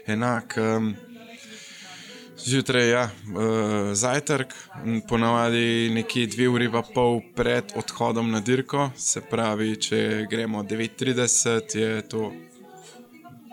enak. 0.05 0.55
Um, 0.57 0.95
Zjutraj 2.45 2.89
ja, 2.89 3.03
uh, 3.03 3.93
zajtrk, 3.93 4.53
ponavadi 5.09 5.89
nekje 5.93 6.27
dve 6.27 6.45
uri 6.49 6.67
pa 6.71 6.83
pol 6.93 7.21
pred 7.35 7.71
odhodom 7.75 8.29
na 8.31 8.39
dirko. 8.39 8.91
Se 8.97 9.21
pravi, 9.21 9.71
če 9.81 10.27
gremo 10.29 10.61
9:30, 10.63 11.77
je 11.77 12.03
to, 12.09 12.27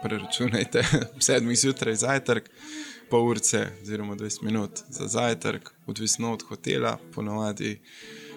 preračunajte, 0.03 0.83
7 1.29 1.55
zjutraj 1.57 1.97
zajtrk, 2.03 2.51
pol 3.11 3.31
urce, 3.31 3.63
oziroma 3.83 4.17
20 4.17 4.43
minut 4.43 4.83
za 4.89 5.09
zajtrk, 5.09 5.71
odvisno 5.87 6.33
od 6.33 6.45
hotela. 6.51 6.99
Ponavadi 7.15 7.79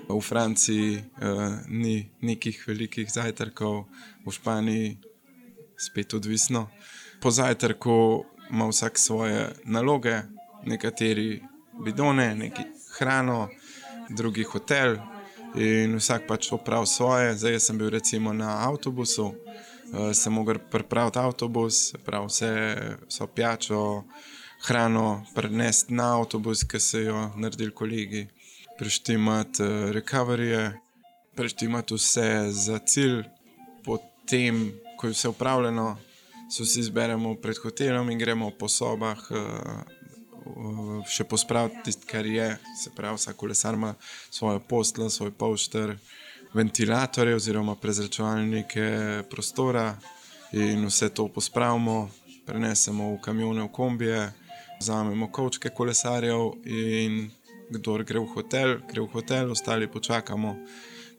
v 0.08 0.22
Franciji 0.22 0.96
uh, 0.96 1.58
ni 1.68 1.98
nekih 2.22 2.64
velikih 2.68 3.12
zajtrkov, 3.12 3.84
v 4.26 4.32
Španiji 4.32 4.96
spet 5.78 6.14
odvisno. 6.14 6.70
Po 7.20 7.32
zajtrku 7.32 8.24
ima 8.50 8.70
vsak 8.72 9.00
svoje 9.00 9.50
naloge, 9.64 10.22
nekateri 10.66 11.44
bidone, 11.86 12.36
neki 12.36 12.64
hrano, 12.98 13.50
drugi 14.10 14.44
hotel 14.44 14.98
in 15.56 15.96
vsak 15.96 16.28
pač 16.28 16.52
opravi 16.52 16.88
svoje. 16.88 17.36
Zdaj 17.38 17.60
sem 17.60 17.78
bil 17.78 17.90
recimo 17.90 18.34
na 18.34 18.68
avtobusu, 18.68 19.26
uh, 19.26 20.12
sem 20.14 20.34
mogel 20.34 20.60
pripraviti 20.72 21.20
avtobus, 21.20 21.94
prav 22.06 22.28
vse 22.28 22.52
so 23.08 23.28
pijačo, 23.28 24.04
hrano 24.68 25.26
prenesti 25.36 25.94
na 25.94 26.16
avtobus, 26.20 26.64
ki 26.64 26.80
so 26.80 27.00
jo 27.00 27.30
naredili 27.36 27.72
kolegi, 27.72 28.26
preštimati 28.80 29.64
uh, 29.64 29.92
recoveryje, 29.96 30.74
preštimati 31.36 31.96
vse 31.96 32.52
za 32.52 32.80
cilj, 32.80 33.24
potem, 33.86 34.72
ko 34.98 35.08
je 35.08 35.16
vse 35.16 35.30
upravljeno. 35.30 35.96
So 36.52 36.66
si 36.66 36.80
izberemo 36.80 37.36
pred 37.42 37.58
hotelom 37.58 38.10
in 38.14 38.20
gremo 38.20 38.52
po 38.60 38.68
sobah, 38.70 39.18
uh, 39.32 39.95
še 41.10 41.24
pospraviti 41.30 41.84
tisto, 41.86 42.08
kar 42.10 42.26
je. 42.26 42.50
Se 42.78 42.92
pravi, 42.96 43.18
vsak 43.18 43.36
kolesar 43.36 43.74
ima 43.74 43.94
svojo 44.30 44.60
poslo, 44.60 45.10
svoj 45.10 45.32
pošter, 45.32 45.96
ventilatorje 46.54 47.36
oziroma 47.36 47.76
prezračevalnike 47.76 49.24
prostora 49.30 49.96
in 50.52 50.86
vse 50.86 51.10
to 51.10 51.28
pospravimo, 51.28 52.10
prenesemo 52.46 53.14
v 53.16 53.22
kamione, 53.22 53.64
v 53.64 53.72
kombije, 53.72 54.22
vzamemo 54.80 55.32
kočke 55.32 55.70
kolesarjev 55.70 56.54
in 56.66 57.26
kdo 57.70 57.98
gre 58.04 58.20
v 58.20 58.30
hotel, 58.36 58.78
gre 58.90 59.02
v 59.02 59.10
hotel, 59.14 59.52
ostali 59.52 59.88
počakamo 59.88 60.56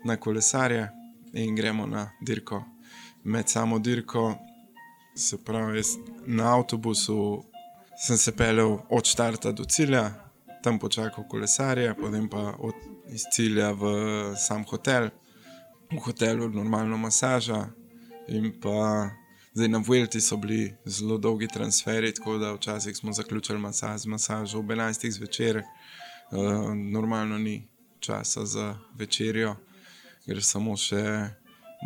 na 0.04 0.16
kolesarje 0.16 0.88
in 1.32 1.54
gremo 1.54 1.86
na 1.86 2.10
dirko. 2.20 2.62
Med 3.24 3.48
samo 3.48 3.78
dirko, 3.78 4.36
se 5.16 5.36
pravi, 5.44 5.82
na 6.26 6.54
avtobusu 6.54 7.44
sem 7.96 8.16
se 8.16 8.32
pelil 8.36 8.78
od 8.88 9.04
štarta 9.04 9.52
do 9.52 9.64
cilja, 9.64 10.10
tam 10.62 10.78
počakal 10.78 11.24
kolesarje, 11.28 11.94
potem 11.94 12.28
pa 12.28 12.54
od 12.58 12.74
iz 13.08 13.24
cilja 13.32 13.72
v 13.72 13.84
sam 14.36 14.64
hotel, 14.64 15.10
v 15.92 16.00
hotelu 16.02 16.48
normalno 16.50 16.98
masaža. 16.98 17.66
In 18.28 18.50
pa 18.60 19.10
zdaj 19.54 19.68
na 19.68 19.78
Vuelti 19.78 20.20
so 20.20 20.36
bili 20.36 20.74
zelo 20.84 21.18
dolgi 21.18 21.48
transferi, 21.48 22.12
tako 22.14 22.38
da 22.38 22.52
včasih 22.52 22.96
smo 22.96 23.12
zaključili 23.12 23.58
masaž, 23.58 24.06
masažo 24.06 24.58
ob 24.58 24.66
11. 24.66 25.10
zvečer, 25.10 25.62
uh, 25.62 26.74
normalno 26.74 27.38
ni 27.38 27.68
časa 28.00 28.46
za 28.46 28.74
večerjo, 28.98 29.54
ker 30.26 30.42
samo 30.42 30.76
še 30.76 31.30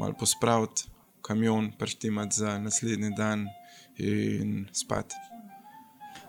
malo 0.00 0.16
pospraviti 0.18 0.88
kamion, 1.22 1.72
prštimati 1.78 2.36
za 2.36 2.58
naslednji 2.58 3.12
dan 3.16 3.46
in 3.98 4.64
spati 4.72 5.29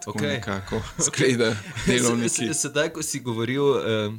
okay. 0.05 0.27
nekako 0.27 0.81
skleda 0.99 1.55
delovniki. 1.87 2.53
Sedaj, 2.53 2.89
ko 2.89 3.03
si 3.03 3.19
govoril, 3.19 3.63
eh, 3.77 4.11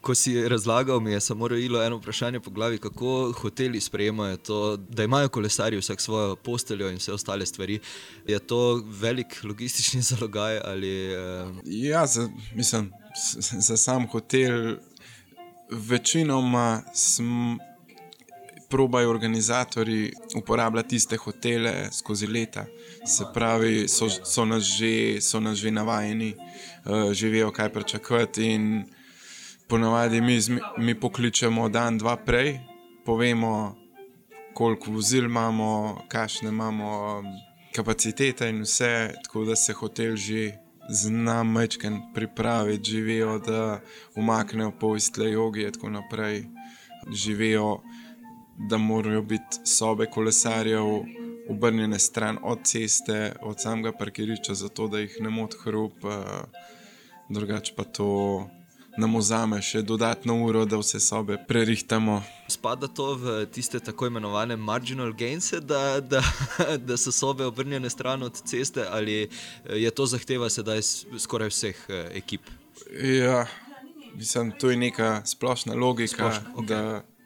ko 0.00 0.14
si 0.14 0.48
razlagal, 0.48 1.00
mi 1.00 1.12
je 1.12 1.20
samo 1.20 1.48
rojilo 1.48 1.82
eno 1.82 1.96
vprašanje 1.96 2.40
po 2.40 2.50
glavi, 2.50 2.78
kako 2.78 3.32
hoteli 3.38 3.80
sprejemajo 3.80 4.36
to, 4.36 4.76
da 4.76 5.04
imajo 5.04 5.28
kolesarji 5.28 5.78
vsak 5.78 6.00
svojo 6.00 6.36
posteljo 6.36 6.90
in 6.90 6.96
vse 6.96 7.12
ostale 7.12 7.46
stvari. 7.46 7.80
Je 8.26 8.38
to 8.38 8.82
velik 8.86 9.40
logistični 9.44 10.02
zalogaj? 10.10 10.60
Ali, 10.64 11.12
eh... 11.12 11.46
Ja, 11.64 12.06
za, 12.06 12.28
mislim, 12.54 12.92
za 13.38 13.76
sam 13.76 14.06
hotel. 14.06 14.76
Večinoma 15.70 16.82
smo 16.94 17.58
probajo 18.72 19.10
organizatori 19.10 20.12
uporabljati 20.36 20.88
tiste 20.88 21.16
hotele 21.16 21.88
skozi 21.92 22.26
leta. 22.26 22.64
Se 23.06 23.24
pravi, 23.34 23.88
so, 23.88 24.08
so, 24.08 24.44
nas, 24.44 24.62
že, 24.62 25.20
so 25.20 25.40
nas 25.40 25.58
že 25.58 25.70
navajeni, 25.70 26.32
uh, 26.32 27.12
živijo 27.12 27.50
kaj 27.52 27.68
pričakovati. 27.72 28.46
In 28.46 28.84
ponavadi 29.68 30.20
mi, 30.20 30.38
mi 30.78 30.94
pokličemo 31.00 31.68
dan, 31.68 31.98
dva 31.98 32.16
prej, 32.16 32.60
povemo, 33.04 33.76
koliko 34.54 34.90
vozil 34.90 35.24
imamo, 35.24 36.02
kakšne 36.08 36.48
imamo 36.48 37.18
um, 37.18 37.26
kapacitete 37.76 38.48
in 38.48 38.62
vse, 38.62 39.14
tako 39.24 39.44
da 39.44 39.56
se 39.56 39.72
hotel 39.72 40.16
že 40.16 40.52
zna 40.88 41.42
mečken 41.42 42.00
pripraviti, 42.14 42.90
živijo, 42.90 43.38
da 43.38 43.80
umaknejo 44.14 44.72
poistle 44.80 45.30
jogi 45.32 45.62
in 45.62 45.72
tako 45.72 45.90
naprej. 45.90 46.44
Živijo, 47.12 47.82
da 48.58 48.78
morajo 48.78 49.22
biti 49.22 49.60
sobe 49.64 50.06
kolesarjev 50.06 50.84
obrnjene 51.48 51.98
stran 51.98 52.38
od 52.42 52.58
ceste, 52.64 53.36
od 53.42 53.60
samega 53.60 53.92
parkirišča, 53.92 54.54
zato 54.54 54.88
da 54.88 54.98
jih 54.98 55.16
ne 55.20 55.30
moti 55.30 55.56
hrup, 55.64 56.04
uh, 56.04 56.12
drugače 57.28 57.74
pa 57.76 57.84
to 57.84 58.48
nam 58.98 59.16
vzame 59.16 59.60
še 59.64 59.82
dodatno 59.82 60.36
uro, 60.44 60.64
da 60.68 60.76
vse 60.80 61.00
sobe 61.00 61.38
prerihtamo. 61.48 62.18
Spada 62.52 62.88
to 62.88 63.14
v 63.16 63.36
tiste 63.52 63.80
tako 63.80 64.10
imenovane 64.10 64.56
marginal 64.56 65.12
gains, 65.16 65.52
da, 65.64 66.00
da, 66.00 66.20
da 66.88 66.96
so 67.00 67.12
sobe 67.12 67.46
obrnjene 67.48 67.90
stran 67.90 68.22
od 68.22 68.42
ceste, 68.44 68.84
ali 68.88 69.28
je 69.64 69.90
to 69.90 70.06
zahteva 70.06 70.50
sedaj 70.52 70.84
skoraj 71.18 71.52
vseh 71.54 71.84
eh, 71.88 72.04
ekip? 72.20 72.52
Ja, 73.00 73.46
mislim, 74.14 74.52
to 74.60 74.70
je 74.70 74.76
neka 74.76 75.22
splošna 75.24 75.74
logika, 75.74 76.12
Splošno, 76.12 76.56
okay. 76.60 76.68
da 76.68 76.80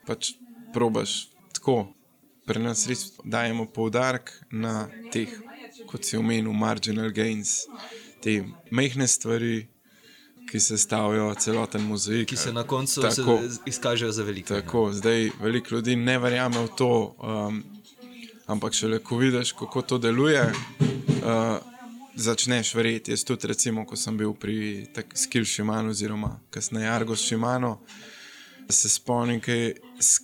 pač 0.06 0.36
probaš 0.76 1.28
tako. 1.56 1.86
Pri 2.46 2.60
nas 2.62 2.84
res 2.86 3.08
dajemo 3.24 3.64
poudarek 3.74 4.30
na 4.52 4.84
teh, 5.10 5.32
kot 5.90 6.04
si 6.06 6.14
omenil, 6.14 6.52
marginal 6.54 7.08
gains, 7.10 7.64
te 8.22 8.36
mehke 8.70 9.08
stvari, 9.10 9.64
ki 10.46 10.60
se 10.60 10.78
stavijo 10.78 11.34
celoten 11.34 11.82
mozaik. 11.82 12.28
Ki 12.28 12.36
se 12.36 12.52
na 12.52 12.62
koncu 12.62 13.02
tako, 13.02 13.40
izkažejo 13.66 14.12
za 14.12 14.22
veliko. 14.22 14.54
Tako, 14.54 14.92
zdaj 14.92 15.30
veliko 15.40 15.74
ljudi 15.74 15.96
ne 15.96 16.18
verjame 16.18 16.62
v 16.62 16.68
to, 16.78 17.16
um, 17.18 17.64
ampak 18.46 18.72
šele 18.72 18.98
ko 18.98 19.16
vidiš, 19.16 19.52
kako 19.52 19.82
to 19.82 19.98
deluje, 19.98 20.44
uh, 20.46 21.58
začneš 22.14 22.74
verjeti. 22.74 23.10
Jaz 23.10 23.24
tudi, 23.24 23.46
recimo, 23.46 23.86
ko 23.86 23.96
sem 23.96 24.16
bil 24.16 24.34
pri 24.34 24.86
Skill 25.14 25.44
Shimano, 25.44 25.90
oziroma 25.90 26.36
kasneje 26.50 26.88
Argo 26.88 27.16
Shimano, 27.16 27.78
se 28.68 28.88
spomnim, 28.88 29.40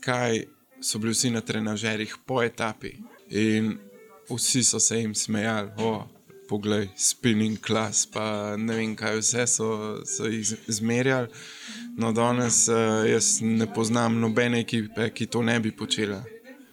da 0.06 0.32
so 0.80 0.98
bili 0.98 1.12
vsi 1.12 1.30
na 1.30 1.40
trenažerjih 1.40 2.16
po 2.26 2.42
etapi 2.42 2.96
in 3.30 3.78
vsi 4.30 4.64
so 4.64 4.80
se 4.80 4.98
jim 4.98 5.14
smejali. 5.14 5.70
Oh, 5.76 6.02
poglej, 6.48 6.88
spinning 6.96 7.58
class, 7.66 8.06
pa 8.06 8.56
ne 8.56 8.76
vem, 8.76 8.96
kaj 8.96 9.16
vse 9.20 9.46
so, 9.46 9.68
so 10.04 10.28
jih 10.28 10.50
zmerjali. 10.68 11.28
No, 11.96 12.12
danes 12.12 12.66
uh, 12.68 13.06
jaz 13.08 13.38
ne 13.40 13.66
poznam 13.74 14.18
nobene 14.20 14.60
ekipe, 14.60 15.08
ki 15.14 15.26
to 15.26 15.42
ne 15.42 15.58
bi 15.60 15.72
počela. 15.72 16.22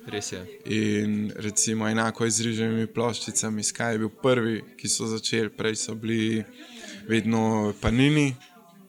Res 0.09 0.31
je. 0.31 0.41
In 0.73 1.31
recimo 1.35 1.87
enako 1.87 2.27
z 2.29 2.47
rižnimi 2.47 2.87
ploščicami, 2.91 3.63
Sky 3.63 3.93
je 3.93 4.01
bil 4.03 4.11
prvi, 4.23 4.61
ki 4.79 4.89
so 4.89 5.07
začeli, 5.07 5.51
prej 5.53 5.77
so 5.79 5.95
bili 5.95 6.43
vedno 7.07 7.73
panini, 7.81 8.33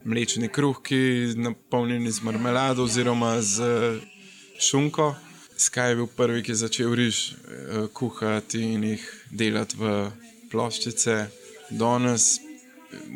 mlečni 0.05 0.49
kruhki, 0.49 1.35
napolnjeni 1.37 2.11
z 2.11 2.23
marmelado 2.23 2.85
oziroma 2.85 3.41
z 3.43 3.63
šunko. 4.61 5.15
Sky 5.59 5.93
je 5.93 5.97
bil 5.97 6.07
prvi, 6.17 6.43
ki 6.43 6.53
je 6.53 6.63
začel 6.63 6.95
riž 6.95 7.17
uh, 7.33 7.89
kuhati 7.93 8.63
in 8.75 8.85
jih 8.85 9.03
delati 9.31 9.77
v 9.77 10.11
ploščice, 10.51 11.27
danes 11.71 12.39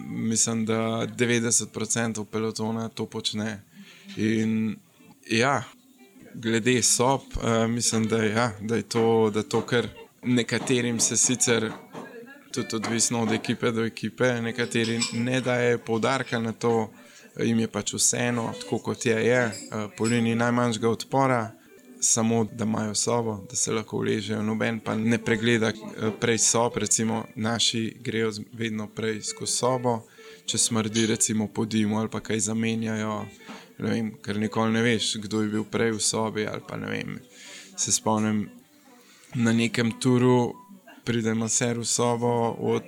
mislim, 0.06 0.66
da 0.66 0.74
90% 0.74 2.24
pelotona 2.24 2.88
to 2.88 3.06
počne. 3.06 3.62
In 4.16 4.76
ja, 5.30 5.64
glede 6.34 6.82
sob, 6.82 7.20
mislim, 7.68 8.08
da, 8.08 8.24
ja, 8.24 8.52
da 8.60 8.76
je 8.76 8.82
to, 8.82 9.30
da 9.34 9.42
to, 9.42 9.60
kar 9.60 9.88
nekaterim 10.22 11.00
se 11.00 11.16
sicer. 11.16 11.70
Tudi 12.54 12.76
odvisno 12.76 13.22
od 13.22 13.32
ekipe 13.32 13.70
do 13.74 13.84
ekipe, 13.84 14.28
nekateri 14.40 15.00
ne 15.12 15.40
dajo 15.40 15.78
poudarka 15.78 16.38
na 16.38 16.52
to, 16.52 16.90
jim 17.42 17.58
je 17.58 17.68
pač 17.68 17.94
vseeno, 17.94 18.52
tako 18.60 18.78
kot 18.78 19.06
je, 19.06 19.16
je 19.26 19.40
po 19.96 20.04
liniji 20.04 20.38
najmanjšega 20.38 20.90
odpora 20.90 21.40
samo 22.04 22.44
da 22.44 22.64
imajo 22.64 22.94
sobo, 22.94 23.46
da 23.50 23.56
se 23.56 23.72
lahko 23.72 23.96
uležejo. 23.96 24.42
Noben 24.42 24.80
pa 24.80 24.94
ne 24.94 25.18
pregleda 25.18 25.68
eh, 25.68 26.10
prej 26.20 26.38
sob, 26.38 26.76
recimo 26.76 27.24
naši 27.34 27.96
grejo 28.00 28.30
vedno 28.52 28.86
prej 28.86 29.22
skozi 29.22 29.52
sobo, 29.52 30.02
če 30.46 30.58
smrdi, 30.58 31.06
recimo 31.06 31.48
po 31.48 31.64
dimu 31.64 31.98
ali 31.98 32.10
pa 32.10 32.20
kaj 32.20 32.40
zamenjajo. 32.40 33.24
Vem, 33.78 34.12
ker 34.22 34.38
nikoli 34.38 34.72
ne 34.72 34.82
veš, 34.82 35.16
kdo 35.24 35.42
je 35.42 35.48
bil 35.48 35.64
prej 35.64 35.96
v 35.96 36.00
sobi. 36.00 36.46
Vem, 36.70 37.18
se 37.76 37.92
spomnim 37.92 38.48
na 39.34 39.52
nekem 39.52 39.92
turu, 40.00 40.54
pridemo 41.04 41.48
se 41.48 41.74
v 41.74 41.84
sobo, 41.84 42.56
od, 42.58 42.82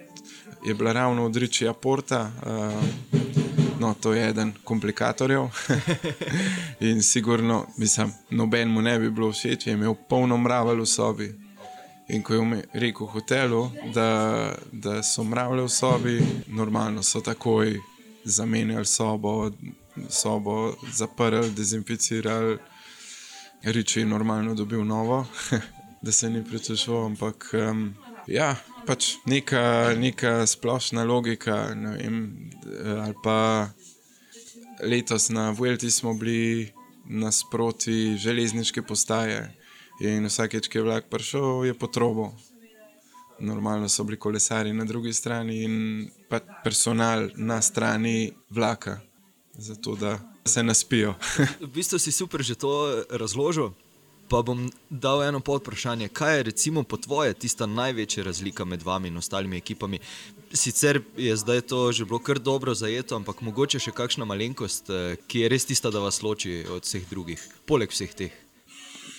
je 0.66 0.74
bila 0.74 0.92
ravno 0.92 1.24
od 1.24 1.36
Ričija 1.36 1.72
Porta. 1.72 2.30
Uh, 2.46 3.16
No, 3.78 3.94
to 3.94 4.12
je 4.12 4.28
eden 4.28 4.52
komplikatorjev. 4.64 5.48
in 6.80 7.02
sigurno, 7.02 7.66
mislim, 7.76 8.12
noben 8.30 8.68
mu 8.68 8.82
ne 8.82 8.98
bi 8.98 9.10
bilo 9.10 9.32
všeč, 9.32 9.66
je 9.66 9.72
imel 9.72 9.94
polno 10.08 10.36
mravelj 10.36 10.80
v 10.80 10.86
sobi. 10.86 11.34
In 12.08 12.22
ko 12.22 12.34
je 12.34 12.62
rekel 12.72 13.06
v 13.06 13.10
hotelu, 13.10 13.70
da, 13.94 14.52
da 14.72 15.02
so 15.02 15.24
mravlje 15.24 15.62
v 15.62 15.68
sobi, 15.68 16.20
normalno 16.46 17.02
so 17.02 17.20
takoj 17.20 17.76
zamenjali 18.24 18.86
sobo, 18.86 19.50
sobo 20.08 20.74
zaprli, 20.92 21.50
dezinficirali, 21.50 22.58
reči 23.62 24.04
normalno 24.04 24.54
dobil 24.54 24.84
novo, 24.84 25.26
da 26.02 26.12
se 26.12 26.30
ni 26.30 26.44
pritožil, 26.44 27.04
ampak. 27.04 27.50
Um, 27.52 28.05
Ja, 28.26 28.56
pač 28.86 29.16
neka, 29.26 29.94
neka 29.94 30.46
splošna 30.50 31.04
logika. 31.06 31.70
Vem, 31.70 32.50
ali 32.82 33.14
pa 33.22 33.68
letos 34.82 35.28
na 35.30 35.50
Vuelti 35.50 35.90
smo 35.90 36.14
bili 36.14 36.72
nasproti 37.06 38.16
železniške 38.18 38.82
postaje 38.82 39.54
in 40.00 40.26
vsakeč, 40.26 40.68
ki 40.68 40.78
je 40.78 40.82
vlak 40.82 41.06
prišel, 41.10 41.64
je 41.70 41.74
potrobo. 41.78 42.32
Normalno 43.38 43.88
so 43.88 44.04
bili 44.04 44.18
kolesari 44.18 44.72
na 44.72 44.84
drugi 44.84 45.12
strani 45.12 45.62
in 45.62 45.76
pa 46.28 46.40
personal 46.64 47.28
na 47.36 47.60
strani 47.62 48.32
vlaka, 48.50 49.00
zato 49.54 49.94
da 49.96 50.18
se 50.44 50.62
naspijo. 50.62 51.14
v 51.60 51.70
bistvu 51.70 51.98
si 51.98 52.12
super 52.12 52.42
že 52.42 52.54
to 52.54 53.04
razložil. 53.10 53.70
Pa 54.28 54.42
bom 54.42 54.70
dal 54.90 55.22
eno 55.22 55.40
pod 55.40 55.60
vprašanje, 55.62 56.08
kaj 56.08 56.36
je 56.36 56.42
recimo 56.42 56.82
po 56.82 56.96
tvoje 56.96 57.34
tista 57.34 57.66
največja 57.66 58.24
razlika 58.24 58.64
med 58.64 58.82
vami 58.82 59.08
in 59.08 59.16
ostalimi 59.16 59.56
ekipami? 59.56 59.98
Sicer 60.52 61.00
je 61.16 61.36
zdaj 61.36 61.60
to 61.60 61.92
že 61.92 62.04
bilo 62.04 62.18
kar 62.18 62.38
dobro 62.38 62.74
zajeto, 62.74 63.16
ampak 63.16 63.40
mogoče 63.40 63.78
še 63.78 63.92
kakšna 63.92 64.24
malenkost, 64.24 64.90
eh, 64.90 65.16
ki 65.26 65.40
je 65.40 65.48
res 65.48 65.64
tista, 65.64 65.90
da 65.90 66.02
vas 66.02 66.22
loči 66.22 66.64
od 66.70 66.82
vseh 66.82 67.06
drugih, 67.10 67.42
poleg 67.66 67.90
vseh 67.90 68.14
teh. 68.14 68.32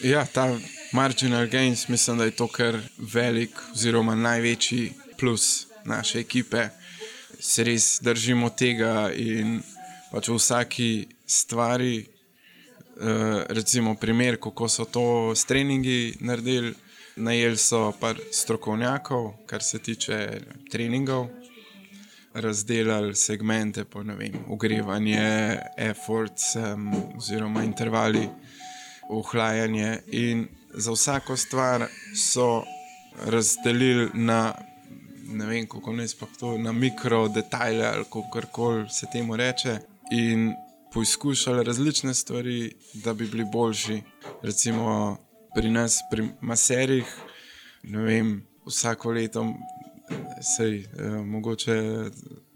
Ja, 0.04 0.26
ta 0.26 0.60
marginal 0.93 1.48
gains, 1.48 1.88
mislim, 1.88 2.17
da 2.17 2.26
je 2.26 2.36
to 2.36 2.48
kar 2.48 2.80
velik, 2.98 3.50
oziroma 3.74 4.15
največji 4.15 4.93
plus 5.17 5.67
naše 5.86 6.20
ekipe. 6.20 6.70
Se 7.39 7.63
res 7.63 8.00
držimo 8.02 8.50
tega 8.50 9.10
in 9.15 9.62
pač 10.12 10.30
v 10.30 10.36
vsaki 10.38 10.91
stvari. 11.26 12.06
Eh, 13.00 13.44
recimo 13.50 13.96
primer, 13.96 14.38
kako 14.42 14.70
so 14.70 14.86
to 14.86 15.36
s 15.36 15.46
treningi 15.46 16.18
naredili. 16.20 16.74
Najeli 17.16 17.58
so 17.58 17.92
par 18.00 18.20
strokovnjakov, 18.32 19.34
kar 19.46 19.64
se 19.64 19.80
tiče 19.80 20.42
treningov, 20.72 21.28
razdelili 22.34 23.16
segmente, 23.16 23.84
po 23.86 24.04
ne 24.04 24.16
vem, 24.16 24.34
ogrevanje, 24.50 25.58
efforts, 25.78 26.56
um, 26.56 26.94
oziroma 27.18 27.64
intervali, 27.64 28.30
ohlajanje. 29.10 29.98
In 30.08 30.48
za 30.74 30.92
vsako 30.92 31.38
stvar 31.38 31.88
so 32.16 32.64
razdelili 33.26 34.10
na, 34.14 34.54
ne 35.28 35.46
vem, 35.46 35.66
kako 35.68 35.94
naj 35.94 36.08
sploh 36.08 36.38
to, 36.40 36.58
na 36.58 36.72
mikro 36.72 37.28
detajle 37.28 37.86
ali 37.86 38.04
kako 38.04 38.42
koli 38.52 38.90
se 38.90 39.06
temu 39.14 39.36
reče. 39.36 39.80
In 40.12 40.54
poizkušali 40.93 41.63
različne 41.63 42.13
stvari, 42.13 42.71
da 42.93 43.13
bi 43.13 43.28
bili 43.28 43.45
boljši. 43.52 44.02
Recimo 44.41 45.17
pri 45.56 45.71
nas, 45.71 46.00
pri 46.12 46.30
maserih, 46.41 47.15
ne 47.84 48.04
vem, 48.04 48.47
vsako 48.65 49.12
leto 49.12 49.45
se 50.41 50.63
je 50.63 50.80
eh, 50.80 51.10
mogoče 51.10 52.04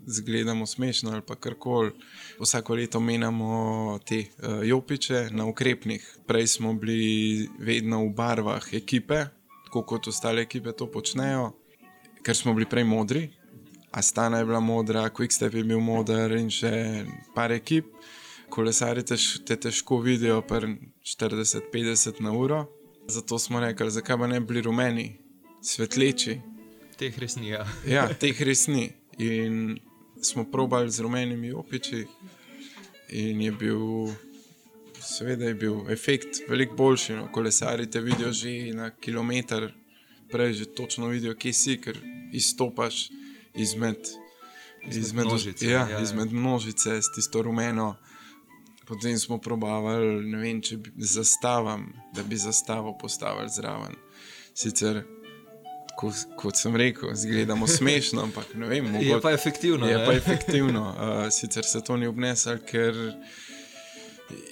zgledamo 0.06 0.66
smešno 0.66 1.12
ali 1.12 1.22
pa 1.22 1.36
karkoli. 1.36 1.92
Vsako 2.40 2.76
leto 2.76 3.00
menjamo 3.00 4.00
te 4.06 4.20
uh, 4.20 4.68
jopiče 4.68 5.28
na 5.32 5.46
ukrepnih. 5.46 6.18
Prej 6.28 6.48
smo 6.48 6.74
bili 6.74 7.50
vedno 7.60 8.06
v 8.06 8.10
barvah 8.10 8.74
ekipe, 8.74 9.26
tako 9.66 9.84
kot 9.84 10.08
ostale 10.08 10.42
ekipe 10.42 10.72
to 10.72 10.92
počnejo, 10.92 11.52
ker 12.24 12.36
smo 12.36 12.54
bili 12.54 12.66
prej 12.66 12.84
modri. 12.84 13.30
Astana 13.92 14.38
je 14.38 14.46
bila 14.46 14.60
modra, 14.60 15.10
Quickstep 15.10 15.56
je 15.56 15.64
bil 15.64 15.80
moder 15.80 16.32
in 16.32 16.50
še 16.50 17.06
par 17.36 17.52
ekip. 17.52 17.86
Kolesari 18.52 19.04
te 19.46 19.56
težko 19.56 20.02
vidijo, 20.04 20.42
pa 20.48 20.60
40-50 20.60 22.22
na 22.22 22.32
uro. 22.32 22.66
Zato 23.08 23.40
smo 23.40 23.60
rekli, 23.60 23.92
zakaj 23.92 24.18
pa 24.18 24.28
ne 24.28 24.40
bi 24.40 24.46
bili 24.46 24.62
rumeni, 24.62 25.06
svetleči. 25.64 26.40
Teh 26.98 27.20
res 27.20 27.36
ni. 27.36 27.48
Ja, 27.50 27.66
ja 27.96 28.08
teh 28.14 28.42
res 28.44 28.68
ni. 28.68 28.90
In 29.18 29.80
smo 30.22 30.46
probali 30.52 30.92
z 30.92 31.02
rumenimi 31.02 31.52
opiči, 31.52 32.06
in 33.12 33.42
je 33.42 33.52
bil, 33.52 34.12
seveda, 35.00 35.46
je 35.46 35.56
bil 35.56 35.90
efekt 35.92 36.44
veliko 36.50 36.76
boljši. 36.76 37.14
No. 37.14 37.28
Kolesari 37.32 37.90
te 37.90 38.02
vidijo 38.02 38.32
že 38.32 38.74
na 38.74 38.92
kilometr, 38.92 39.72
prej 40.32 40.54
že 40.54 40.66
točno 40.66 41.08
vidijo, 41.08 41.36
kje 41.36 41.54
si, 41.54 41.78
ker 41.82 41.98
izstopaš 42.34 43.10
izmed, 43.56 43.98
izmed, 44.88 45.04
izmed 45.04 45.26
množice. 45.26 45.68
Ja, 45.68 45.88
ja, 45.90 46.00
izmed 46.02 46.32
množice 46.34 47.02
s 47.02 47.12
tisto 47.16 47.42
rumeno. 47.42 47.96
Potem 48.86 49.20
smo 49.20 49.38
probavali, 49.38 50.26
ne 50.26 50.38
vem, 50.38 50.62
če 50.62 50.78
bi 50.78 50.92
zastavam, 50.98 51.86
da 52.16 52.24
bi 52.24 52.38
zastavo 52.38 52.98
postavili 52.98 53.50
zraven. 53.50 53.96
Sicer, 54.58 55.04
ko, 56.00 56.12
kot 56.36 56.58
sem 56.58 56.76
rekel, 56.76 57.14
zgledamo 57.16 57.68
smešno, 57.68 58.22
ampak 58.28 58.56
ne 58.56 58.68
vem, 58.68 58.86
mogoče, 58.92 59.10
je 59.10 59.22
pa 59.22 59.32
efektivno. 59.32 59.88
Je 59.88 59.98
ne? 59.98 60.06
pa 60.06 60.14
efektivno. 60.14 60.88
Uh, 60.90 61.26
sicer 61.38 61.66
se 61.66 61.84
to 61.84 61.98
ni 61.98 62.08
obnesel, 62.08 62.58
ker 62.66 62.98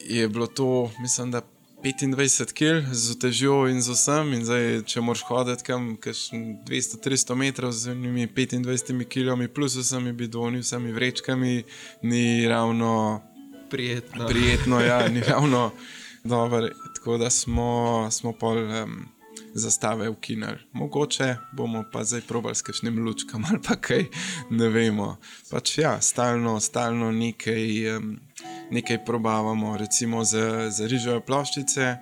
je 0.06 0.28
bilo 0.28 0.48
to, 0.48 0.92
mislim, 1.02 1.32
da 1.32 1.42
25 1.84 2.54
km 2.54 2.92
z 2.92 3.16
težjo 3.20 3.68
in 3.72 3.82
z 3.82 3.96
vsem. 3.96 4.34
In 4.36 4.44
zdaj, 4.44 4.82
če 4.84 5.02
moraš 5.02 5.24
hoditi 5.30 5.64
kam 5.64 5.94
200-300 5.98 7.38
metrov 7.40 7.72
z 7.72 7.96
njimi 7.96 8.28
25 8.28 9.08
km, 9.08 9.48
plus 9.54 9.78
vsemi 9.80 10.14
bidoni, 10.14 10.60
vsemi 10.60 10.92
vrečkami, 10.92 11.64
ni 12.04 12.48
ravno 12.48 13.22
prijetno. 13.70 14.28
Prijetno, 14.28 14.80
ja, 14.80 15.08
ni 15.14 15.22
ravno 15.22 15.72
dobro. 16.24 16.70
Tako 16.96 17.18
da 17.18 17.30
smo, 17.30 18.08
smo 18.12 18.34
pol. 18.34 18.58
Um, 18.58 19.08
Zastave 19.54 20.10
ukinili. 20.10 20.58
Mogoče 20.74 21.36
bomo 21.52 21.84
pa 21.94 22.04
zdaj 22.04 22.22
probali 22.22 22.56
s 22.56 22.62
kakšnim 22.62 23.06
lučkom 23.06 23.46
ali 23.50 23.60
pa 23.68 23.76
kaj, 23.76 24.06
ne 24.50 24.70
vemo. 24.70 25.18
Pač 25.52 25.78
ja, 25.78 26.02
stalno, 26.02 26.60
stalno 26.60 27.12
nekaj, 27.12 27.96
um, 27.98 28.20
nekaj 28.72 29.06
probavamo, 29.06 29.78
recimo 29.78 30.24
za, 30.24 30.70
za 30.70 30.88
rižove 30.88 31.26
ploščice. 31.26 31.96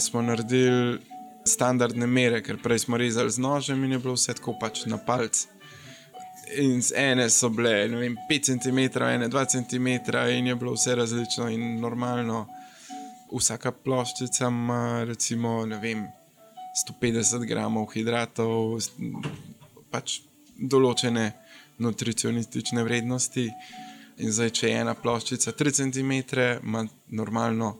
Smo 0.00 0.22
naredili 0.22 0.98
standardne 1.46 2.06
mere, 2.06 2.42
ker 2.42 2.58
prej 2.62 2.84
smo 2.86 2.96
rezali 2.96 3.30
z 3.30 3.38
nožem 3.38 3.84
in 3.84 3.92
je 3.92 3.98
bilo 3.98 4.14
vse 4.16 4.34
tako 4.34 4.56
pač 4.60 4.84
na 4.86 4.98
palc. 4.98 5.46
In 6.54 6.80
ene 6.94 7.28
so 7.28 7.50
bile, 7.50 7.88
ne 7.88 7.96
vem, 7.96 8.16
5 8.28 8.44
cm, 8.44 8.78
ene 9.02 9.28
2 9.28 9.46
cm, 9.46 9.86
in 10.30 10.46
je 10.46 10.54
bilo 10.54 10.72
vse 10.72 10.94
različno 10.94 11.48
in 11.50 11.80
normalno. 11.80 12.46
Vsaka 13.32 13.72
ploščica 13.72 14.46
ima, 14.46 15.04
recimo, 15.04 15.64
vem, 15.82 16.06
150 16.76 17.46
gramov 17.48 17.88
hidratov, 17.94 18.78
pač 19.90 20.20
določene 20.56 21.32
nutricionistične 21.82 22.84
vrednosti. 22.86 23.48
In 24.22 24.32
zdaj, 24.32 24.52
če 24.56 24.70
je 24.70 24.78
ena 24.84 24.94
ploščica 24.94 25.52
3 25.52 25.74
cm, 25.80 26.12
ima 26.62 26.86
normalno 27.10 27.74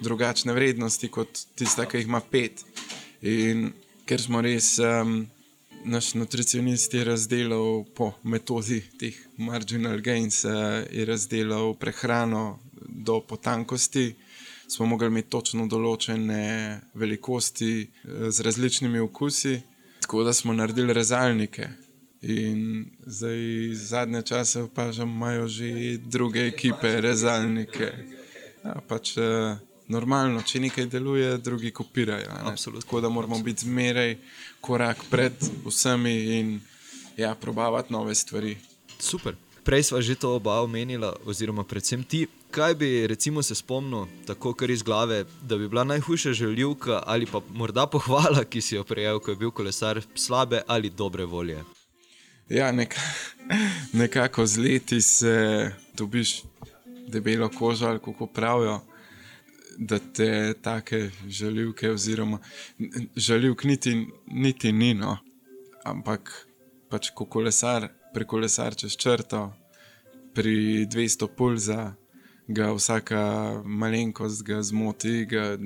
drugačne 0.00 0.52
vrednosti 0.52 1.08
kot 1.08 1.46
tista, 1.56 1.86
ki 1.86 2.02
jih 2.02 2.10
ima 2.10 2.20
5. 2.20 2.64
In 3.30 3.70
ker 4.06 4.22
smo 4.22 4.42
res, 4.44 4.76
um, 4.82 5.24
naš 5.84 6.14
nutricionist 6.14 6.94
je 6.94 7.04
razdelil 7.04 7.84
po 7.94 8.12
metodi 8.22 8.80
teh 8.98 9.16
marginal 9.36 10.00
gains, 10.00 10.44
uh, 10.44 10.52
je 10.90 11.04
razdelil 11.04 11.74
prehrano 11.74 12.58
do 12.88 13.20
potankosti. 13.20 14.14
Smo 14.68 14.86
mogli 14.86 15.06
imeti 15.10 15.30
točno 15.30 15.66
določene 15.66 16.80
velikosti 16.94 17.90
z 18.06 18.40
različnimi 18.46 19.00
okusi, 19.02 19.56
tako 20.00 20.22
da 20.22 20.32
smo 20.32 20.54
naredili 20.54 20.94
rezalnike. 20.94 21.68
In 22.22 22.86
zdaj 23.06 23.74
zadnje 23.74 24.22
čase 24.22 24.62
opažam, 24.62 25.08
da 25.08 25.14
imajo 25.14 25.48
že 25.48 25.98
druge 26.04 26.46
ekipe, 26.46 27.00
rezalnike. 27.00 27.92
Ja, 28.64 28.80
pač, 28.88 29.16
eh, 29.16 29.56
normalno, 29.90 30.42
če 30.46 30.60
nekaj 30.60 30.86
deluje, 30.86 31.36
drugi 31.38 31.70
kopirajo. 31.74 32.30
Tako 32.80 33.00
da 33.00 33.08
moramo 33.08 33.34
Absolut. 33.34 33.44
biti 33.44 33.66
zmeraj 33.66 34.16
korak 34.60 35.04
pred 35.10 35.32
vsemi 35.66 36.14
in 36.38 36.60
ja, 37.16 37.34
probavati 37.34 37.92
nove 37.92 38.14
stvari. 38.14 38.56
Super. 38.98 39.34
Prej 39.64 39.82
smo 39.82 40.00
že 40.00 40.14
to 40.14 40.34
oba 40.36 40.60
omenila, 40.62 41.16
oziroma 41.26 41.64
predvsem 41.64 42.04
ti. 42.04 42.26
Kaj 42.50 42.74
bi 42.74 43.06
recimo 43.06 43.42
se 43.42 43.54
spomnil, 43.54 44.06
tako 44.26 44.54
kar 44.54 44.70
iz 44.70 44.82
glave, 44.82 45.24
da 45.42 45.56
bi 45.56 45.68
bila 45.68 45.84
najhujša 45.84 46.32
željivka 46.32 47.02
ali 47.06 47.26
pa 47.26 47.40
morda 47.54 47.86
pohvala, 47.86 48.44
ki 48.44 48.60
si 48.60 48.74
jo 48.74 48.84
prejel, 48.84 49.20
ko 49.20 49.30
je 49.30 49.36
bil 49.36 49.50
kolesar 49.50 50.02
slabe 50.14 50.62
ali 50.66 50.90
dobre 50.90 51.24
volje? 51.24 51.62
Ja, 52.48 52.72
nek, 52.72 52.96
nekako 53.92 54.46
z 54.46 54.58
leti 54.58 55.00
se 55.00 55.70
dobiš 55.94 56.42
debelo 57.06 57.48
kožo, 57.48 57.86
ali 57.86 57.98
kako 57.98 58.26
pravijo, 58.26 58.80
da 59.78 59.98
te 59.98 60.54
take 60.62 61.10
žaljivke, 61.28 61.90
oziroma 61.90 62.38
žaljivk 63.16 63.64
niti, 63.64 64.06
niti 64.26 64.72
ni, 64.72 64.94
no. 64.94 65.18
ampak 65.84 66.46
pač 66.90 67.10
ko 67.14 67.24
kolesar, 67.24 67.88
prekolesar 68.14 68.74
čez 68.76 68.96
črto, 68.96 69.52
pri 70.34 70.86
200 70.86 71.28
pulza, 71.36 71.94
ga 72.48 72.72
vsaka 72.74 73.22
malenkost 73.64 74.42
ga 74.42 74.62
zmoti. 74.62 75.24
Ga, 75.24 75.56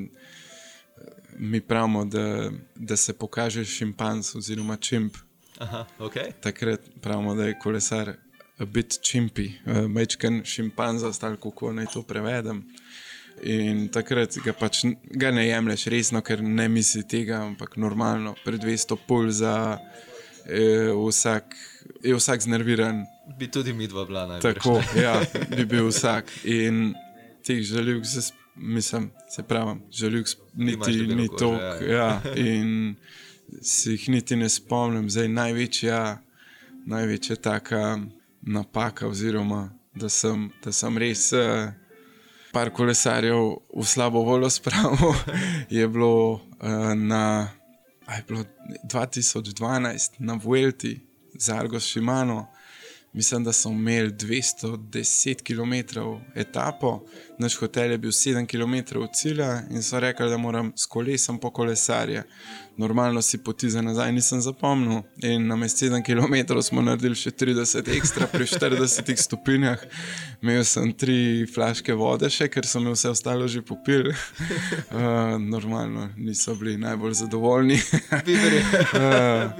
mi 1.38 1.60
pravimo, 1.60 2.04
da, 2.04 2.50
da 2.76 2.96
se 2.96 3.12
pokaže 3.12 3.64
šimpanz 3.64 4.36
oziroma 4.36 4.76
čimp. 4.76 5.16
Aha, 5.58 5.86
okay. 5.98 6.32
Takrat 6.40 6.80
pravimo, 7.02 7.34
da 7.34 7.44
je 7.44 7.58
kolesar 7.58 8.14
a 8.58 8.64
bit 8.64 9.00
čimpi, 9.02 9.50
mečken 9.88 10.42
šimpanza, 10.44 11.12
stal 11.12 11.36
kako 11.36 11.72
naj 11.72 11.86
to 11.92 12.02
prevedem. 12.02 12.62
In 13.42 13.88
takrat 13.92 14.36
ga 14.44 14.52
pač 14.56 14.84
ga 15.10 15.30
ne 15.34 15.48
jemliš 15.48 15.86
resno, 15.92 16.22
ker 16.22 16.42
ne 16.42 16.68
misli 16.68 17.02
tega, 17.02 17.42
ampak 17.44 17.76
normalno, 17.76 18.34
pred 18.44 18.62
200 18.62 18.98
pol 19.08 19.30
za 19.34 19.54
je 20.48 20.92
vsak, 20.92 21.56
je 22.02 22.14
vsak 22.14 22.40
znerviran. 22.40 23.04
Bi 23.38 23.50
tudi 23.50 23.72
mi 23.72 23.88
dva 23.88 24.04
bila 24.04 24.26
najbolj. 24.26 24.54
Tako, 24.54 24.82
ja, 25.00 25.20
bi 25.56 25.64
bil 25.64 25.88
vsak. 25.88 26.30
In 26.44 26.94
teh 27.44 27.62
željivk, 27.62 28.04
mislim, 28.56 29.10
se 29.28 29.42
pravi, 29.42 29.80
željivk 29.92 30.28
niti 30.54 31.06
ni 31.06 31.28
toliko. 31.38 31.84
Ja. 31.84 31.94
ja, 31.94 32.22
in 32.36 32.94
se 33.62 33.90
jih 33.90 34.08
niti 34.08 34.36
ne 34.36 34.48
spomnim, 34.48 35.10
zdaj 35.10 35.28
največja, 35.28 36.18
največja 36.86 37.36
taka 37.36 37.98
napaka, 38.42 39.08
oziroma 39.08 39.70
da 39.94 40.08
sem, 40.08 40.50
da 40.64 40.72
sem 40.72 40.98
res 40.98 41.32
uh, 41.32 41.72
par 42.54 42.70
kolesarjev 42.70 43.58
v 43.76 43.84
slabo 43.86 44.22
voljo 44.22 44.50
spravil, 44.50 45.14
je 45.78 45.88
bilo 45.88 46.32
uh, 46.32 46.94
na 46.94 47.48
je 48.16 48.24
bilo 48.28 48.44
2012 48.84 50.10
na 50.18 50.38
Vuelti, 50.42 51.06
Zargo 51.34 51.80
Šimano 51.80 52.46
mislim, 53.14 53.44
da 53.44 53.52
so 53.52 53.68
imeli 53.68 54.10
210 54.10 55.42
km 55.42 56.00
etapo, 56.34 57.04
naš 57.38 57.56
hotel 57.56 57.90
je 57.90 57.98
bil 57.98 58.10
7 58.10 58.46
km 58.46 58.98
od 58.98 59.10
cilja 59.14 59.62
in 59.70 59.82
so 59.82 60.00
rekli, 60.00 60.30
da 60.30 60.36
moram 60.36 60.72
s 60.76 60.86
kolesom 60.86 61.40
po 61.40 61.50
kolesarje. 61.50 62.22
Normalno 62.76 63.22
si 63.22 63.38
poti 63.38 63.70
za 63.70 63.82
nazaj 63.82 64.12
nisem 64.12 64.40
zapomnil 64.40 65.02
in 65.22 65.46
na 65.46 65.56
mestu 65.56 65.86
7 65.86 66.02
km 66.02 66.60
smo 66.62 66.82
naredili 66.82 67.14
še 67.14 67.30
30 67.30 67.96
ekstra 67.96 68.26
pri 68.26 68.46
40 68.46 69.16
stopinjah. 69.22 69.78
Imel 70.42 70.64
sem 70.64 70.92
tri 70.92 71.46
flaške 71.54 71.94
vode, 71.94 72.30
še 72.30 72.48
ker 72.48 72.66
so 72.66 72.80
mi 72.80 72.90
vse 72.90 73.08
ostalo 73.14 73.48
že 73.48 73.62
popili. 73.62 74.10
Uh, 74.10 75.38
normalno 75.54 76.10
niso 76.16 76.54
bili 76.54 76.76
najbolj 76.78 77.14
zadovoljni. 77.14 77.78
uh, 78.98 79.50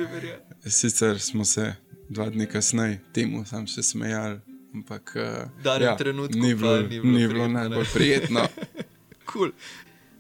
sicer 0.66 1.20
smo 1.20 1.44
se 1.44 1.84
dva 2.08 2.30
dni 2.30 2.46
kasneje 2.46 3.00
temu 3.12 3.44
sam 3.46 3.66
še 3.66 3.82
smejal. 3.82 4.40
Ampak 4.74 5.14
uh, 5.14 5.24
ja, 5.80 5.96
ni 6.34 6.54
bilo, 6.54 6.76
ni 6.82 6.98
bilo, 6.98 7.06
ni 7.06 7.26
bilo 7.30 7.48
najbolj 7.48 7.86
prijetno. 7.94 8.42
cool. 9.30 9.52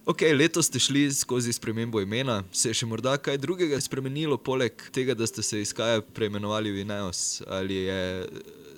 okay, 0.06 0.30
letos 0.36 0.66
ste 0.66 0.78
šli 0.78 1.08
skozi 1.12 1.52
spremembo 1.52 2.00
imena, 2.00 2.44
se 2.52 2.70
je 2.70 2.78
še 2.78 2.86
morda 2.86 3.16
kaj 3.18 3.38
drugega 3.42 3.80
spremenilo, 3.82 4.38
poleg 4.38 4.86
tega, 4.94 5.16
da 5.18 5.26
ste 5.26 5.42
se 5.42 5.60
iz 5.60 5.74
Kaja 5.74 6.04
preimenovali 6.14 6.70
v 6.70 6.84
Ineos, 6.84 7.42
ali 7.46 7.82
je 7.88 8.02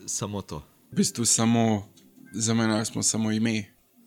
samo 0.09 0.41
to? 0.43 0.63
V 0.93 1.03
bistvu 1.03 1.27
samo 1.29 1.85
zamenjali 2.33 2.87
smo 2.87 3.03
samo 3.03 3.33
ime, 3.33 3.65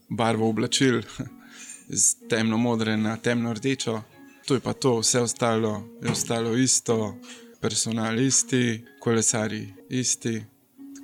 barvo 0.09 0.49
oblačil, 0.49 1.03
z 2.01 2.29
temno 2.29 2.57
modre 2.57 2.97
na 2.97 3.17
temno 3.17 3.53
rdečo. 3.53 4.01
To 4.47 4.57
je 4.57 4.63
pa 4.65 4.73
to, 4.73 4.99
vse 5.03 5.21
ostalo 5.21 5.83
je 6.01 6.11
ostalo 6.11 6.55
isto, 6.57 7.13
personal 7.61 8.19
isti, 8.19 8.83
kolesari 8.99 9.67
isti. 9.89 10.43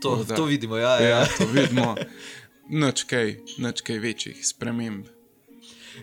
To, 0.01 0.23
da- 0.23 0.35
to 0.35 0.45
vidimo, 0.45 0.77
ja. 0.77 0.99
Ja, 1.01 1.09
ja. 1.09 1.25
to 1.37 1.45
vidimo. 1.45 1.95
Nič 2.69 3.03
kaj, 3.03 3.35
nič 3.57 3.81
kaj 3.81 3.99
večjih 3.99 4.47
sprememb. 4.47 5.05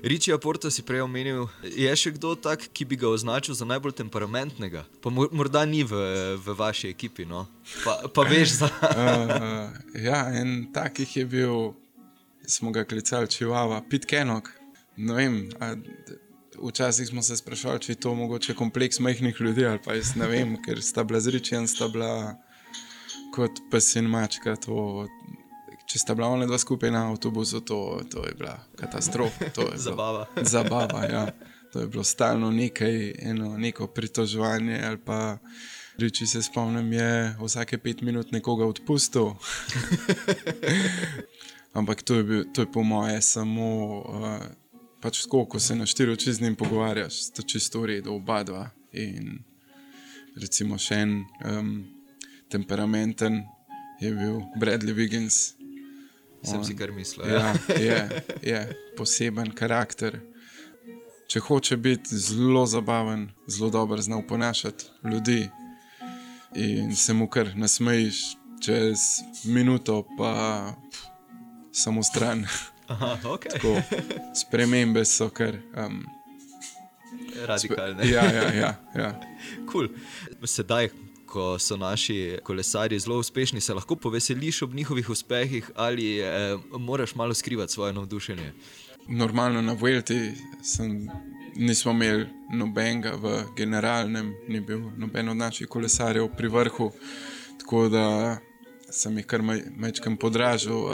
Ričija 0.02 0.38
Porto 0.38 0.70
si 0.70 0.82
prej 0.82 1.02
omenil, 1.04 1.46
je 1.62 1.90
še 1.96 2.14
kdo 2.16 2.32
tak, 2.34 2.64
ki 2.72 2.86
bi 2.88 2.96
ga 2.96 3.10
označil 3.12 3.52
za 3.54 3.66
najbolj 3.68 3.92
temperamentnega? 4.00 4.86
Pa 5.04 5.12
mor- 5.12 5.28
morda 5.36 5.66
ni 5.68 5.84
v, 5.84 5.92
v 6.40 6.54
vaši 6.56 6.88
ekipi, 6.88 7.26
no? 7.28 7.44
pa, 7.84 8.08
pa 8.08 8.24
veš 8.24 8.64
za. 8.64 8.70
Uh, 8.72 9.68
ja, 10.08 10.32
en 10.32 10.72
takih 10.72 11.06
je 11.16 11.24
bil, 11.28 11.76
smo 12.48 12.72
ga 12.72 12.86
klicali 12.88 13.28
Čivava, 13.28 13.82
Pit 13.84 14.08
Kenok. 14.08 14.48
Ne 14.96 15.12
vem, 15.14 15.36
a, 15.60 15.76
včasih 16.58 17.08
smo 17.08 17.22
se 17.22 17.36
sprašvali, 17.36 17.80
če 17.80 17.92
je 17.92 18.00
to 18.00 18.14
mogoče 18.14 18.54
kompleks 18.54 18.98
majhnih 19.00 19.36
ljudi 19.40 19.66
ali 19.66 19.78
pa 19.84 19.94
jaz 19.94 20.14
ne 20.16 20.28
vem, 20.28 20.56
ker 20.62 20.82
sta 20.82 21.04
bila 21.04 21.20
z 21.20 21.28
Ričijem, 21.36 21.66
sta 21.68 21.88
bila 21.88 22.36
kot 23.34 23.62
pes 23.70 23.94
in 23.96 24.04
mačka. 24.10 24.56
To, 24.66 25.06
če 25.88 25.98
sta 25.98 26.14
bila 26.14 26.28
ona 26.28 26.46
dva 26.46 26.58
skupaj 26.58 26.90
na 26.90 27.06
avtobusu, 27.10 27.60
to, 27.60 28.00
to 28.10 28.26
je 28.26 28.34
bila 28.34 28.58
katastrofa. 28.76 29.50
to 29.54 29.60
je 29.62 29.66
bilo- 29.66 29.78
Zabava. 29.80 30.26
Zabava, 30.42 31.04
ja. 31.04 31.26
To 31.72 31.80
je 31.80 31.86
bilo 31.88 32.04
stalno 32.04 32.50
nekaj, 32.50 33.14
eno, 33.18 33.58
neko 33.58 33.86
pritoževanje. 33.86 34.80
ali 34.84 34.98
Pa, 34.98 35.38
reči 35.98 36.26
se 36.26 36.42
spomnim, 36.42 36.92
je 36.92 37.36
vsake 37.40 37.78
pet 37.78 38.00
minut 38.00 38.32
nekoga 38.32 38.66
odpustil. 38.66 39.32
Ampak 41.74 42.02
to 42.02 42.14
je, 42.14 42.22
bil, 42.24 42.44
to 42.52 42.62
je 42.62 42.72
po 42.72 42.82
moje 42.82 43.22
samo 43.22 43.68
uh, 44.00 44.36
pač 45.02 45.24
tako, 45.24 45.44
ko 45.46 45.60
se 45.60 45.74
na 45.74 45.86
štiri 45.86 46.12
oči 46.12 46.32
z 46.32 46.40
njim 46.46 46.56
pogovarjaš, 46.56 47.22
sta 47.32 47.42
čisto 47.42 47.80
v 47.82 47.86
redu, 47.96 48.14
oba 48.14 48.42
dva. 48.46 48.68
In 48.92 49.40
recimo 50.36 50.78
še 50.78 51.00
en 51.02 51.14
um, 51.44 51.72
temperamenten 52.52 53.42
je 54.00 54.12
bil 54.14 54.40
Bradley 54.60 54.94
Wiggins. 54.94 55.54
Sem 56.42 56.58
On- 56.58 56.64
si 56.66 56.74
kar 56.76 56.90
mislil. 56.92 57.26
Ja. 57.28 57.54
Ja, 57.68 57.78
je, 57.78 58.22
je 58.42 58.60
poseben 58.98 59.52
karakter. 59.54 60.20
Če 61.30 61.40
hoče 61.40 61.76
biti 61.80 62.18
zelo 62.18 62.66
zabaven, 62.66 63.30
zelo 63.48 63.70
dober, 63.70 64.00
zna 64.04 64.18
oponašati 64.20 64.84
ljudi 65.08 65.48
in 66.54 66.90
se 66.96 67.14
mu 67.16 67.24
kar 67.32 67.54
nasmejiš, 67.56 68.18
čez 68.60 69.00
minuto 69.48 70.02
pa 70.18 70.74
pf, 70.90 71.06
samo 71.72 72.02
stran. 72.02 72.44
Aha, 72.92 73.16
ok. 73.24 73.46
Tako, 73.56 73.76
spremembe 74.34 75.04
so 75.04 75.28
kar. 75.30 75.56
Um, 75.76 76.02
Radikalne. 77.46 78.08
ja, 78.08 78.24
ja, 78.24 78.52
ja, 78.52 78.70
ja. 78.96 79.10
Cool. 79.72 79.88
Sedaj, 80.44 80.90
ko 81.26 81.56
so 81.58 81.76
naši 81.76 82.38
kolesarji 82.44 82.98
zelo 83.00 83.18
uspešni, 83.18 83.60
se 83.60 83.74
lahko 83.74 83.96
poveseliš 83.96 84.62
ob 84.62 84.74
njihovih 84.74 85.10
uspehih 85.10 85.70
ali 85.74 86.18
eh, 86.20 86.56
moraš 86.78 87.14
malo 87.14 87.34
skrivati 87.34 87.72
svoje 87.72 87.92
navdušenje. 87.92 88.52
Normalno 89.08 89.62
na 89.62 89.72
Vuelti 89.72 90.32
sem, 90.62 91.08
nismo 91.56 91.90
imeli 91.92 92.26
nobenega 92.52 93.16
v 93.16 93.44
generalnem, 93.56 94.34
ni 94.48 94.60
bil 94.60 94.90
noben 94.96 95.28
od 95.28 95.36
naših 95.36 95.66
kolesarjev 95.68 96.28
pri 96.36 96.48
vrhu, 96.48 96.92
tako 97.60 97.88
da 97.88 98.36
sem 98.90 99.16
jih 99.18 99.26
kar 99.26 99.40
maj- 99.40 99.64
majčkam 99.76 100.16
podražil, 100.16 100.76
uh, 100.76 100.92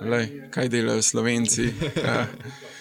lej, 0.00 0.48
kaj 0.50 0.68
delajo 0.68 1.02
Slovenci. 1.02 1.66
Uh, 1.66 2.26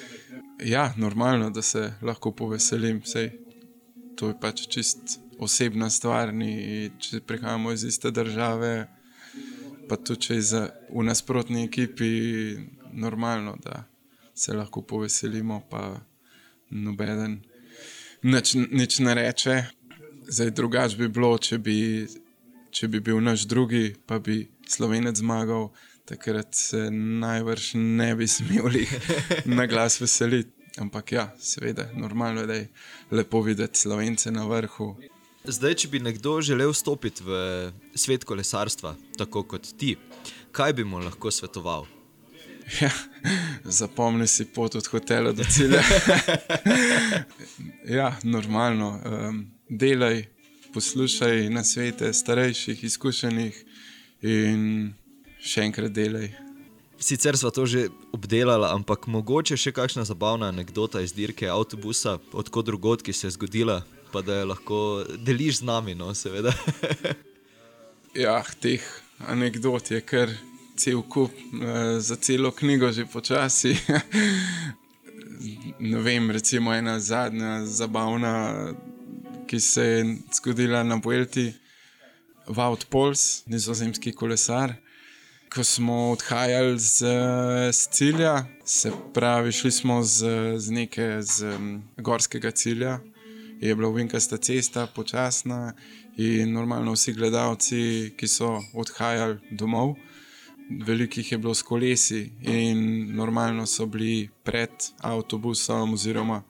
ja, 0.73 0.93
normalno, 0.97 1.49
da 1.49 1.61
se 1.61 1.93
lahko 2.01 2.31
poveselim, 2.31 3.01
sej 3.05 3.31
to 4.15 4.27
je 4.27 4.39
pač 4.41 4.67
čist 4.67 5.19
osebna 5.39 5.89
stvar, 5.89 6.33
ni, 6.33 6.91
če 6.99 7.21
prihajamo 7.27 7.71
iz 7.71 7.83
iste 7.83 8.11
države. 8.11 8.87
Pa 9.89 9.97
tudi, 9.97 10.21
če 10.21 10.35
je 10.35 10.41
za- 10.41 10.69
v 10.89 11.03
nasprotni 11.03 11.65
ekipi 11.65 12.09
normalno, 12.93 13.57
da 13.63 13.83
se 14.35 14.53
lahko 14.53 14.81
poveselimo, 14.81 15.63
pa 15.69 15.99
nobeden 16.69 17.41
nič, 18.23 18.53
nič 18.71 18.99
ne 18.99 19.13
reče. 19.13 19.63
Zdaj, 20.27 20.51
drugače 20.51 20.97
bi 20.97 21.07
bilo, 21.07 21.37
če 21.37 21.57
bi, 21.57 22.07
če 22.71 22.87
bi 22.87 22.99
bil 22.99 23.19
naš 23.21 23.43
drugi, 23.47 23.95
pa 24.05 24.19
bi 24.19 24.47
slovenec 24.67 25.17
zmagal, 25.19 25.69
takrat 26.05 26.55
se 26.55 26.91
najbrž 26.91 27.71
ne 27.73 28.15
bi 28.15 28.27
smeli 28.27 28.87
na 29.57 29.65
glas 29.65 30.01
veseliti. 30.01 30.51
Ampak 30.77 31.11
ja, 31.11 31.27
seveda, 31.39 31.85
normalno 31.93 32.41
je, 32.41 32.47
da 32.47 32.53
je 32.53 32.69
lepo 33.11 33.41
videti 33.41 33.79
slovence 33.79 34.31
na 34.31 34.45
vrhu. 34.49 34.95
Zdaj, 35.45 35.75
če 35.75 35.89
bi 35.91 35.99
nekdo 36.01 36.39
želel 36.41 36.71
vstopiti 36.73 37.23
v 37.23 37.35
svet 37.95 38.23
kolesarstva, 38.25 38.95
tako 39.17 39.43
kot 39.43 39.69
ti, 39.77 39.93
kaj 40.51 40.73
bi 40.73 40.85
mu 40.87 40.97
lahko 41.03 41.31
svetoval? 41.31 41.85
Ja, 42.81 42.89
zapomni 43.63 44.27
si 44.27 44.45
pot 44.45 44.75
od 44.75 44.87
hotela 44.87 45.31
do 45.31 45.43
cilja. 45.43 45.83
ja, 47.99 48.15
normalno. 48.23 48.95
Um, 49.05 49.45
delaj, 49.69 50.23
poslušaj 50.73 51.49
na 51.49 51.63
svete 51.63 52.13
starejših, 52.13 52.83
izkušenih 52.83 53.65
in 54.21 54.93
še 55.43 55.67
enkrat 55.67 55.91
delaj. 55.93 56.31
Sicer 57.03 57.35
smo 57.37 57.51
to 57.51 57.65
že 57.67 57.89
obdelali, 58.15 58.69
ampak 58.71 59.09
mogoče 59.11 59.57
še 59.59 59.73
kakšna 59.75 60.05
zabavna 60.07 60.47
anekdota 60.53 61.01
iz 61.03 61.11
dirke 61.11 61.49
avtobusa, 61.51 62.15
odkot 62.31 62.69
drugod, 62.69 63.03
ki 63.03 63.11
se 63.11 63.27
je 63.27 63.35
zgodila, 63.35 63.81
pa 64.13 64.23
da 64.23 64.39
jo 64.39 64.49
lahko 64.53 64.79
deliš 65.19 65.59
z 65.59 65.67
nami, 65.67 65.97
no, 65.99 66.13
seveda. 66.15 66.55
Ja, 68.13 68.43
teh 68.61 68.77
anegdot 69.25 69.87
je 69.89 69.97
kar 70.05 70.29
cel 70.77 70.99
kup, 71.01 71.33
eh, 71.33 71.97
za 71.97 72.13
celo 72.21 72.51
knjigo 72.53 72.91
že 72.93 73.07
počasi. 73.09 73.73
ne 75.89 75.97
vem, 75.97 76.29
recimo 76.31 76.73
ena 76.73 76.99
zadnja 76.99 77.65
zabavna, 77.65 78.73
ki 79.49 79.59
se 79.59 79.83
je 79.83 80.17
zgodila 80.37 80.83
na 80.83 81.01
Vuelti, 81.03 81.53
Wout 82.47 82.85
Pols, 82.89 83.47
nizozemski 83.49 84.13
kolesar. 84.13 84.75
Ko 85.53 85.63
smo 85.63 86.11
odhajali 86.11 86.79
z, 86.79 87.05
z 87.71 87.87
cilja, 87.91 88.45
se 88.65 88.91
pravi, 89.13 89.51
šli 89.51 89.71
smo 89.71 90.03
z, 90.03 90.25
z 90.57 90.71
neke 90.71 91.21
z, 91.21 91.45
um, 91.55 91.83
gorskega 91.97 92.51
cilja, 92.51 92.99
je 93.61 93.75
bila 93.75 93.89
uvinkasta 93.89 94.37
cesta, 94.37 94.87
počasna 94.87 95.73
in 96.17 96.53
normalno 96.53 96.95
vsi 96.97 97.13
gledalci, 97.13 98.13
ki 98.17 98.27
so 98.27 98.49
odhajali 98.73 99.37
domov, 99.51 99.93
veliko 100.87 101.19
jih 101.21 101.31
je 101.31 101.37
bilo 101.37 101.53
s 101.53 101.61
kolesi 101.61 102.31
in 102.41 103.13
normalno 103.15 103.65
so 103.65 103.85
bili 103.85 104.29
pred 104.43 104.73
avtobusom, 105.01 105.93
oziroma 105.93 106.41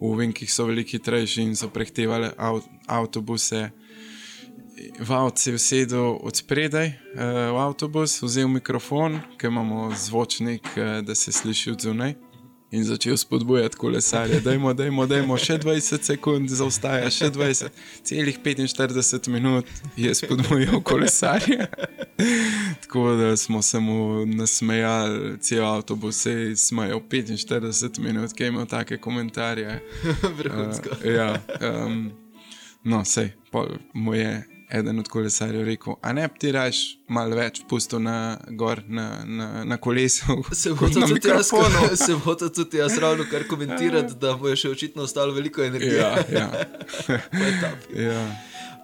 v 0.00 0.04
uvinkih 0.12 0.52
so 0.52 0.68
veliko 0.68 0.98
hitrejši 0.98 1.42
in 1.42 1.56
so 1.56 1.72
prehtevali 1.72 2.28
av, 2.36 2.60
avtobuse. 2.86 3.70
Vavc 4.98 5.38
se 5.38 5.50
je 5.50 5.54
usedel 5.54 6.18
od 6.20 6.36
spredaj 6.36 6.86
uh, 6.86 6.94
v 7.54 7.58
avtobus, 7.58 8.22
vzel 8.22 8.48
mikrofon, 8.48 9.20
ker 9.38 9.50
imamo 9.50 9.90
zvočnik, 9.96 10.66
uh, 10.76 11.00
da 11.06 11.14
se 11.14 11.32
sliši 11.32 11.70
od 11.70 11.80
zunaj. 11.80 12.14
In 12.74 12.84
začel 12.84 13.16
spodbujati 13.16 13.76
kolesarje, 13.76 14.40
da 14.40 14.52
je, 14.52 14.58
da 14.74 14.84
je, 14.84 15.38
še 15.38 15.58
20 15.62 16.02
sekund, 16.02 16.50
zaostaja 16.50 17.10
še 17.10 17.28
20, 17.30 17.70
celih 18.02 18.40
45 18.42 19.28
minut 19.30 19.68
je 19.96 20.14
spodbujal 20.14 20.80
kolesarje. 20.82 21.68
Tako 22.82 23.12
da 23.20 23.36
smo 23.36 23.62
se 23.62 23.78
mu 23.80 24.26
nasmejali, 24.26 25.36
cel 25.38 25.62
avtobus 25.66 26.24
se 26.26 26.32
je 26.32 26.56
smejal 26.56 26.98
45 27.10 28.00
minut, 28.02 28.34
ki 28.34 28.42
je 28.42 28.50
imel 28.50 28.66
take 28.66 28.98
komentarje. 28.98 29.78
Vrhunsko. 30.38 30.98
Uh, 30.98 31.06
ja, 31.14 31.30
um, 31.60 32.10
no, 32.82 33.04
sej, 33.04 33.30
mu 33.94 34.18
je 34.18 34.53
eden 34.70 34.98
od 34.98 35.08
kolesarjev 35.08 35.66
rekel, 35.66 35.94
a 36.02 36.12
ne 36.12 36.28
bi 36.28 36.38
ti 36.38 36.52
raš 36.52 36.80
malo 37.08 37.36
več 37.36 37.60
pustil 37.68 38.02
na, 38.02 38.38
gor, 38.48 38.82
na, 38.88 39.24
na, 39.24 39.48
na 39.64 39.76
kolesu. 39.76 40.38
Se 40.52 40.72
bo 40.72 40.88
to 40.88 41.06
tudi 41.06 41.28
jaz, 41.28 41.50
se 42.06 42.16
bo 42.24 42.34
to 42.34 42.48
tudi 42.48 42.78
jaz 42.78 42.98
ravno 42.98 43.24
kar 43.30 43.46
komentirati, 43.48 44.18
da 44.20 44.34
bo 44.40 44.52
še 44.56 44.70
očitno 44.70 45.04
ostalo 45.08 45.34
veliko 45.34 45.64
energije. 45.64 45.98
Ja, 45.98 46.24
ja. 46.32 46.50
Ja. 48.08 48.20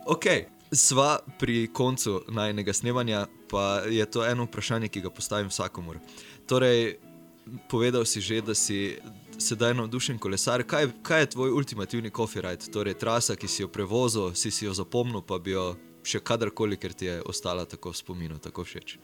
Ok, 0.07 0.27
sva 0.73 1.19
pri 1.39 1.67
koncu 1.73 2.21
najnega 2.29 2.73
snemanja, 2.73 3.27
pa 3.51 3.83
je 3.91 4.07
to 4.07 4.25
eno 4.27 4.47
vprašanje, 4.47 4.89
ki 4.89 5.05
ga 5.07 5.11
postavim 5.15 5.51
vsakomur. 5.51 5.99
Torej, 6.47 6.99
povedal 7.71 8.07
si 8.07 8.21
že, 8.21 8.41
da 8.43 8.55
si 8.55 8.99
sedaj 9.41 9.75
navdušen 9.75 10.19
kolesar. 10.19 10.63
Kaj, 10.63 10.89
kaj 11.03 11.21
je 11.21 11.31
tvoj 11.35 11.51
ultimativni 11.51 12.11
coffee 12.17 12.43
ride, 12.43 12.71
torej 12.73 12.95
trasa, 13.01 13.37
ki 13.37 13.49
si 13.49 13.63
jo 13.63 13.69
prevozil, 13.69 14.35
si 14.35 14.51
si 14.51 14.65
jo 14.65 14.75
zapomnil, 14.75 15.23
pa 15.27 15.39
bi 15.39 15.55
jo 15.57 15.75
še 16.07 16.21
kadarkoli, 16.25 16.79
ker 16.81 16.93
ti 16.93 17.09
je 17.09 17.21
ostala 17.29 17.67
tako 17.69 17.93
v 17.93 18.01
spominu, 18.01 18.39
tako 18.39 18.65
všeč? 18.65 18.99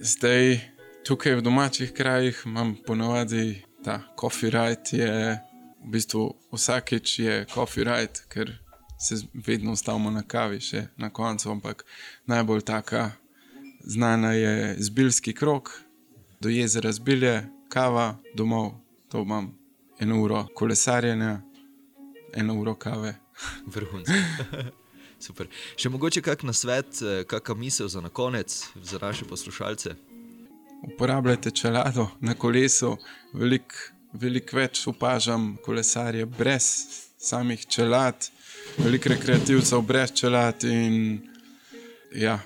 Zdaj, 0.00 0.58
tukaj 1.06 1.38
v 1.38 1.44
domačih 1.44 1.92
krajih 1.94 2.42
imam 2.46 2.74
ponovadi 2.86 3.62
ta 3.84 4.00
coffee 4.18 4.50
ride, 4.50 4.96
je 4.96 5.38
v 5.82 5.90
bistvu 5.90 6.28
vsakeč 6.52 7.18
je 7.18 7.38
coffee 7.52 7.84
ride, 7.84 8.26
ker 8.28 8.52
se 9.02 9.18
vedno 9.34 9.72
ustavimo 9.72 10.10
na 10.10 10.22
kavi, 10.22 10.60
še 10.60 10.86
na 10.96 11.10
koncu, 11.10 11.50
ampak 11.50 11.84
najbolj 12.30 12.62
taka 12.62 13.10
znana 13.82 14.32
je 14.32 14.76
zbilski 14.78 15.34
krok, 15.34 15.72
do 16.40 16.48
jezera 16.48 16.92
zbilje, 16.92 17.48
kava, 17.68 18.18
domov, 18.34 18.74
to 19.08 19.22
imam 19.22 19.52
eno 20.02 20.20
uro 20.22 20.44
kolesarjenja, 20.54 21.40
eno 22.34 22.58
uro 22.60 22.74
kave. 22.74 23.14
Vrhunsko. 23.74 24.18
Super. 25.26 25.46
Še 25.78 25.90
mogoče 25.94 26.22
kak 26.26 26.42
na 26.42 26.52
svet, 26.52 26.98
kakšna 27.30 27.54
misel 27.54 27.88
za 27.88 28.02
konec, 28.10 28.58
za 28.74 28.98
naše 29.02 29.24
poslušalce? 29.30 29.94
Uporabljajte 30.82 31.50
čelado 31.54 32.08
na 32.20 32.34
kolesu, 32.34 32.96
veliko 33.32 33.92
velik 34.12 34.52
več 34.52 34.84
opažam 34.90 35.56
kolesarje 35.64 36.26
brez 36.26 36.68
samih 37.22 37.64
čelad, 37.66 38.28
veliko 38.78 39.12
rekreativcev 39.12 39.82
brez 39.86 40.12
čelad. 40.18 40.64
In, 40.68 41.20
ja, 42.16 42.38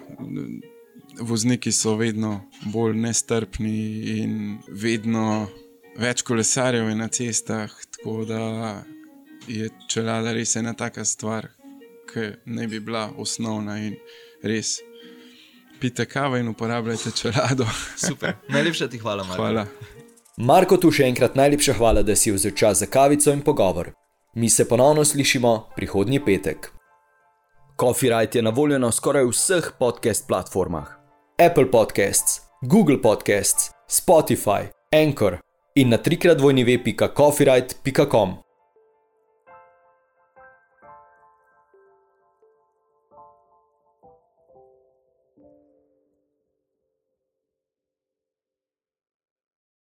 vozniki 1.20 1.72
so 1.72 1.96
vedno 1.96 2.40
bolj 2.72 2.96
nestrpni 3.00 3.78
in 4.20 4.58
vedno 4.68 5.48
več 5.98 6.22
kolesarjev 6.22 6.88
je 6.88 6.96
na 6.96 7.08
cestah, 7.08 7.70
tako 7.96 8.24
da 8.24 8.40
je 9.48 9.70
čelada 9.88 10.32
res 10.32 10.56
ena 10.56 10.74
taka 10.74 11.04
stvar, 11.04 11.48
ki 12.12 12.30
ne 12.46 12.66
bi 12.66 12.80
bila 12.80 13.10
osnovna 13.18 13.78
in 13.78 13.96
res. 14.42 14.78
Pite 15.80 16.06
kavo 16.08 16.36
in 16.36 16.48
uporabljajte 16.48 17.10
čelado. 17.10 17.66
Super. 18.08 18.36
Najlepša 18.48 18.88
ti 18.88 18.98
hvala, 18.98 19.24
Marko. 19.24 19.42
Hvala. 19.42 19.66
Marko, 20.36 20.76
tu 20.76 20.90
še 20.92 21.04
enkrat 21.08 21.36
najlepša 21.36 21.76
hvala, 21.76 22.02
da 22.02 22.16
si 22.16 22.32
vzel 22.32 22.54
čas 22.56 22.80
za 22.80 22.88
kavico 22.88 23.32
in 23.32 23.44
pogovor. 23.44 23.92
Mi 24.36 24.50
se 24.50 24.68
ponovno 24.68 25.04
slišimo 25.04 25.52
prihodnji 25.76 26.20
petek. 26.24 26.70
Copyright 27.80 28.36
je 28.36 28.42
na 28.42 28.50
voljo 28.50 28.78
na 28.78 28.92
skoraj 28.92 29.28
vseh 29.28 29.70
podcast 29.78 30.28
platformah: 30.28 30.92
Apple 31.40 31.70
Podcasts, 31.70 32.40
Google 32.62 33.00
Podcasts, 33.02 33.70
Spotify, 33.88 34.68
Anchor 34.92 35.40
in 35.76 35.88
na 35.88 35.98
trikrat 35.98 36.40
vojni 36.40 36.64
ve.coffeeright.com. 36.64 38.45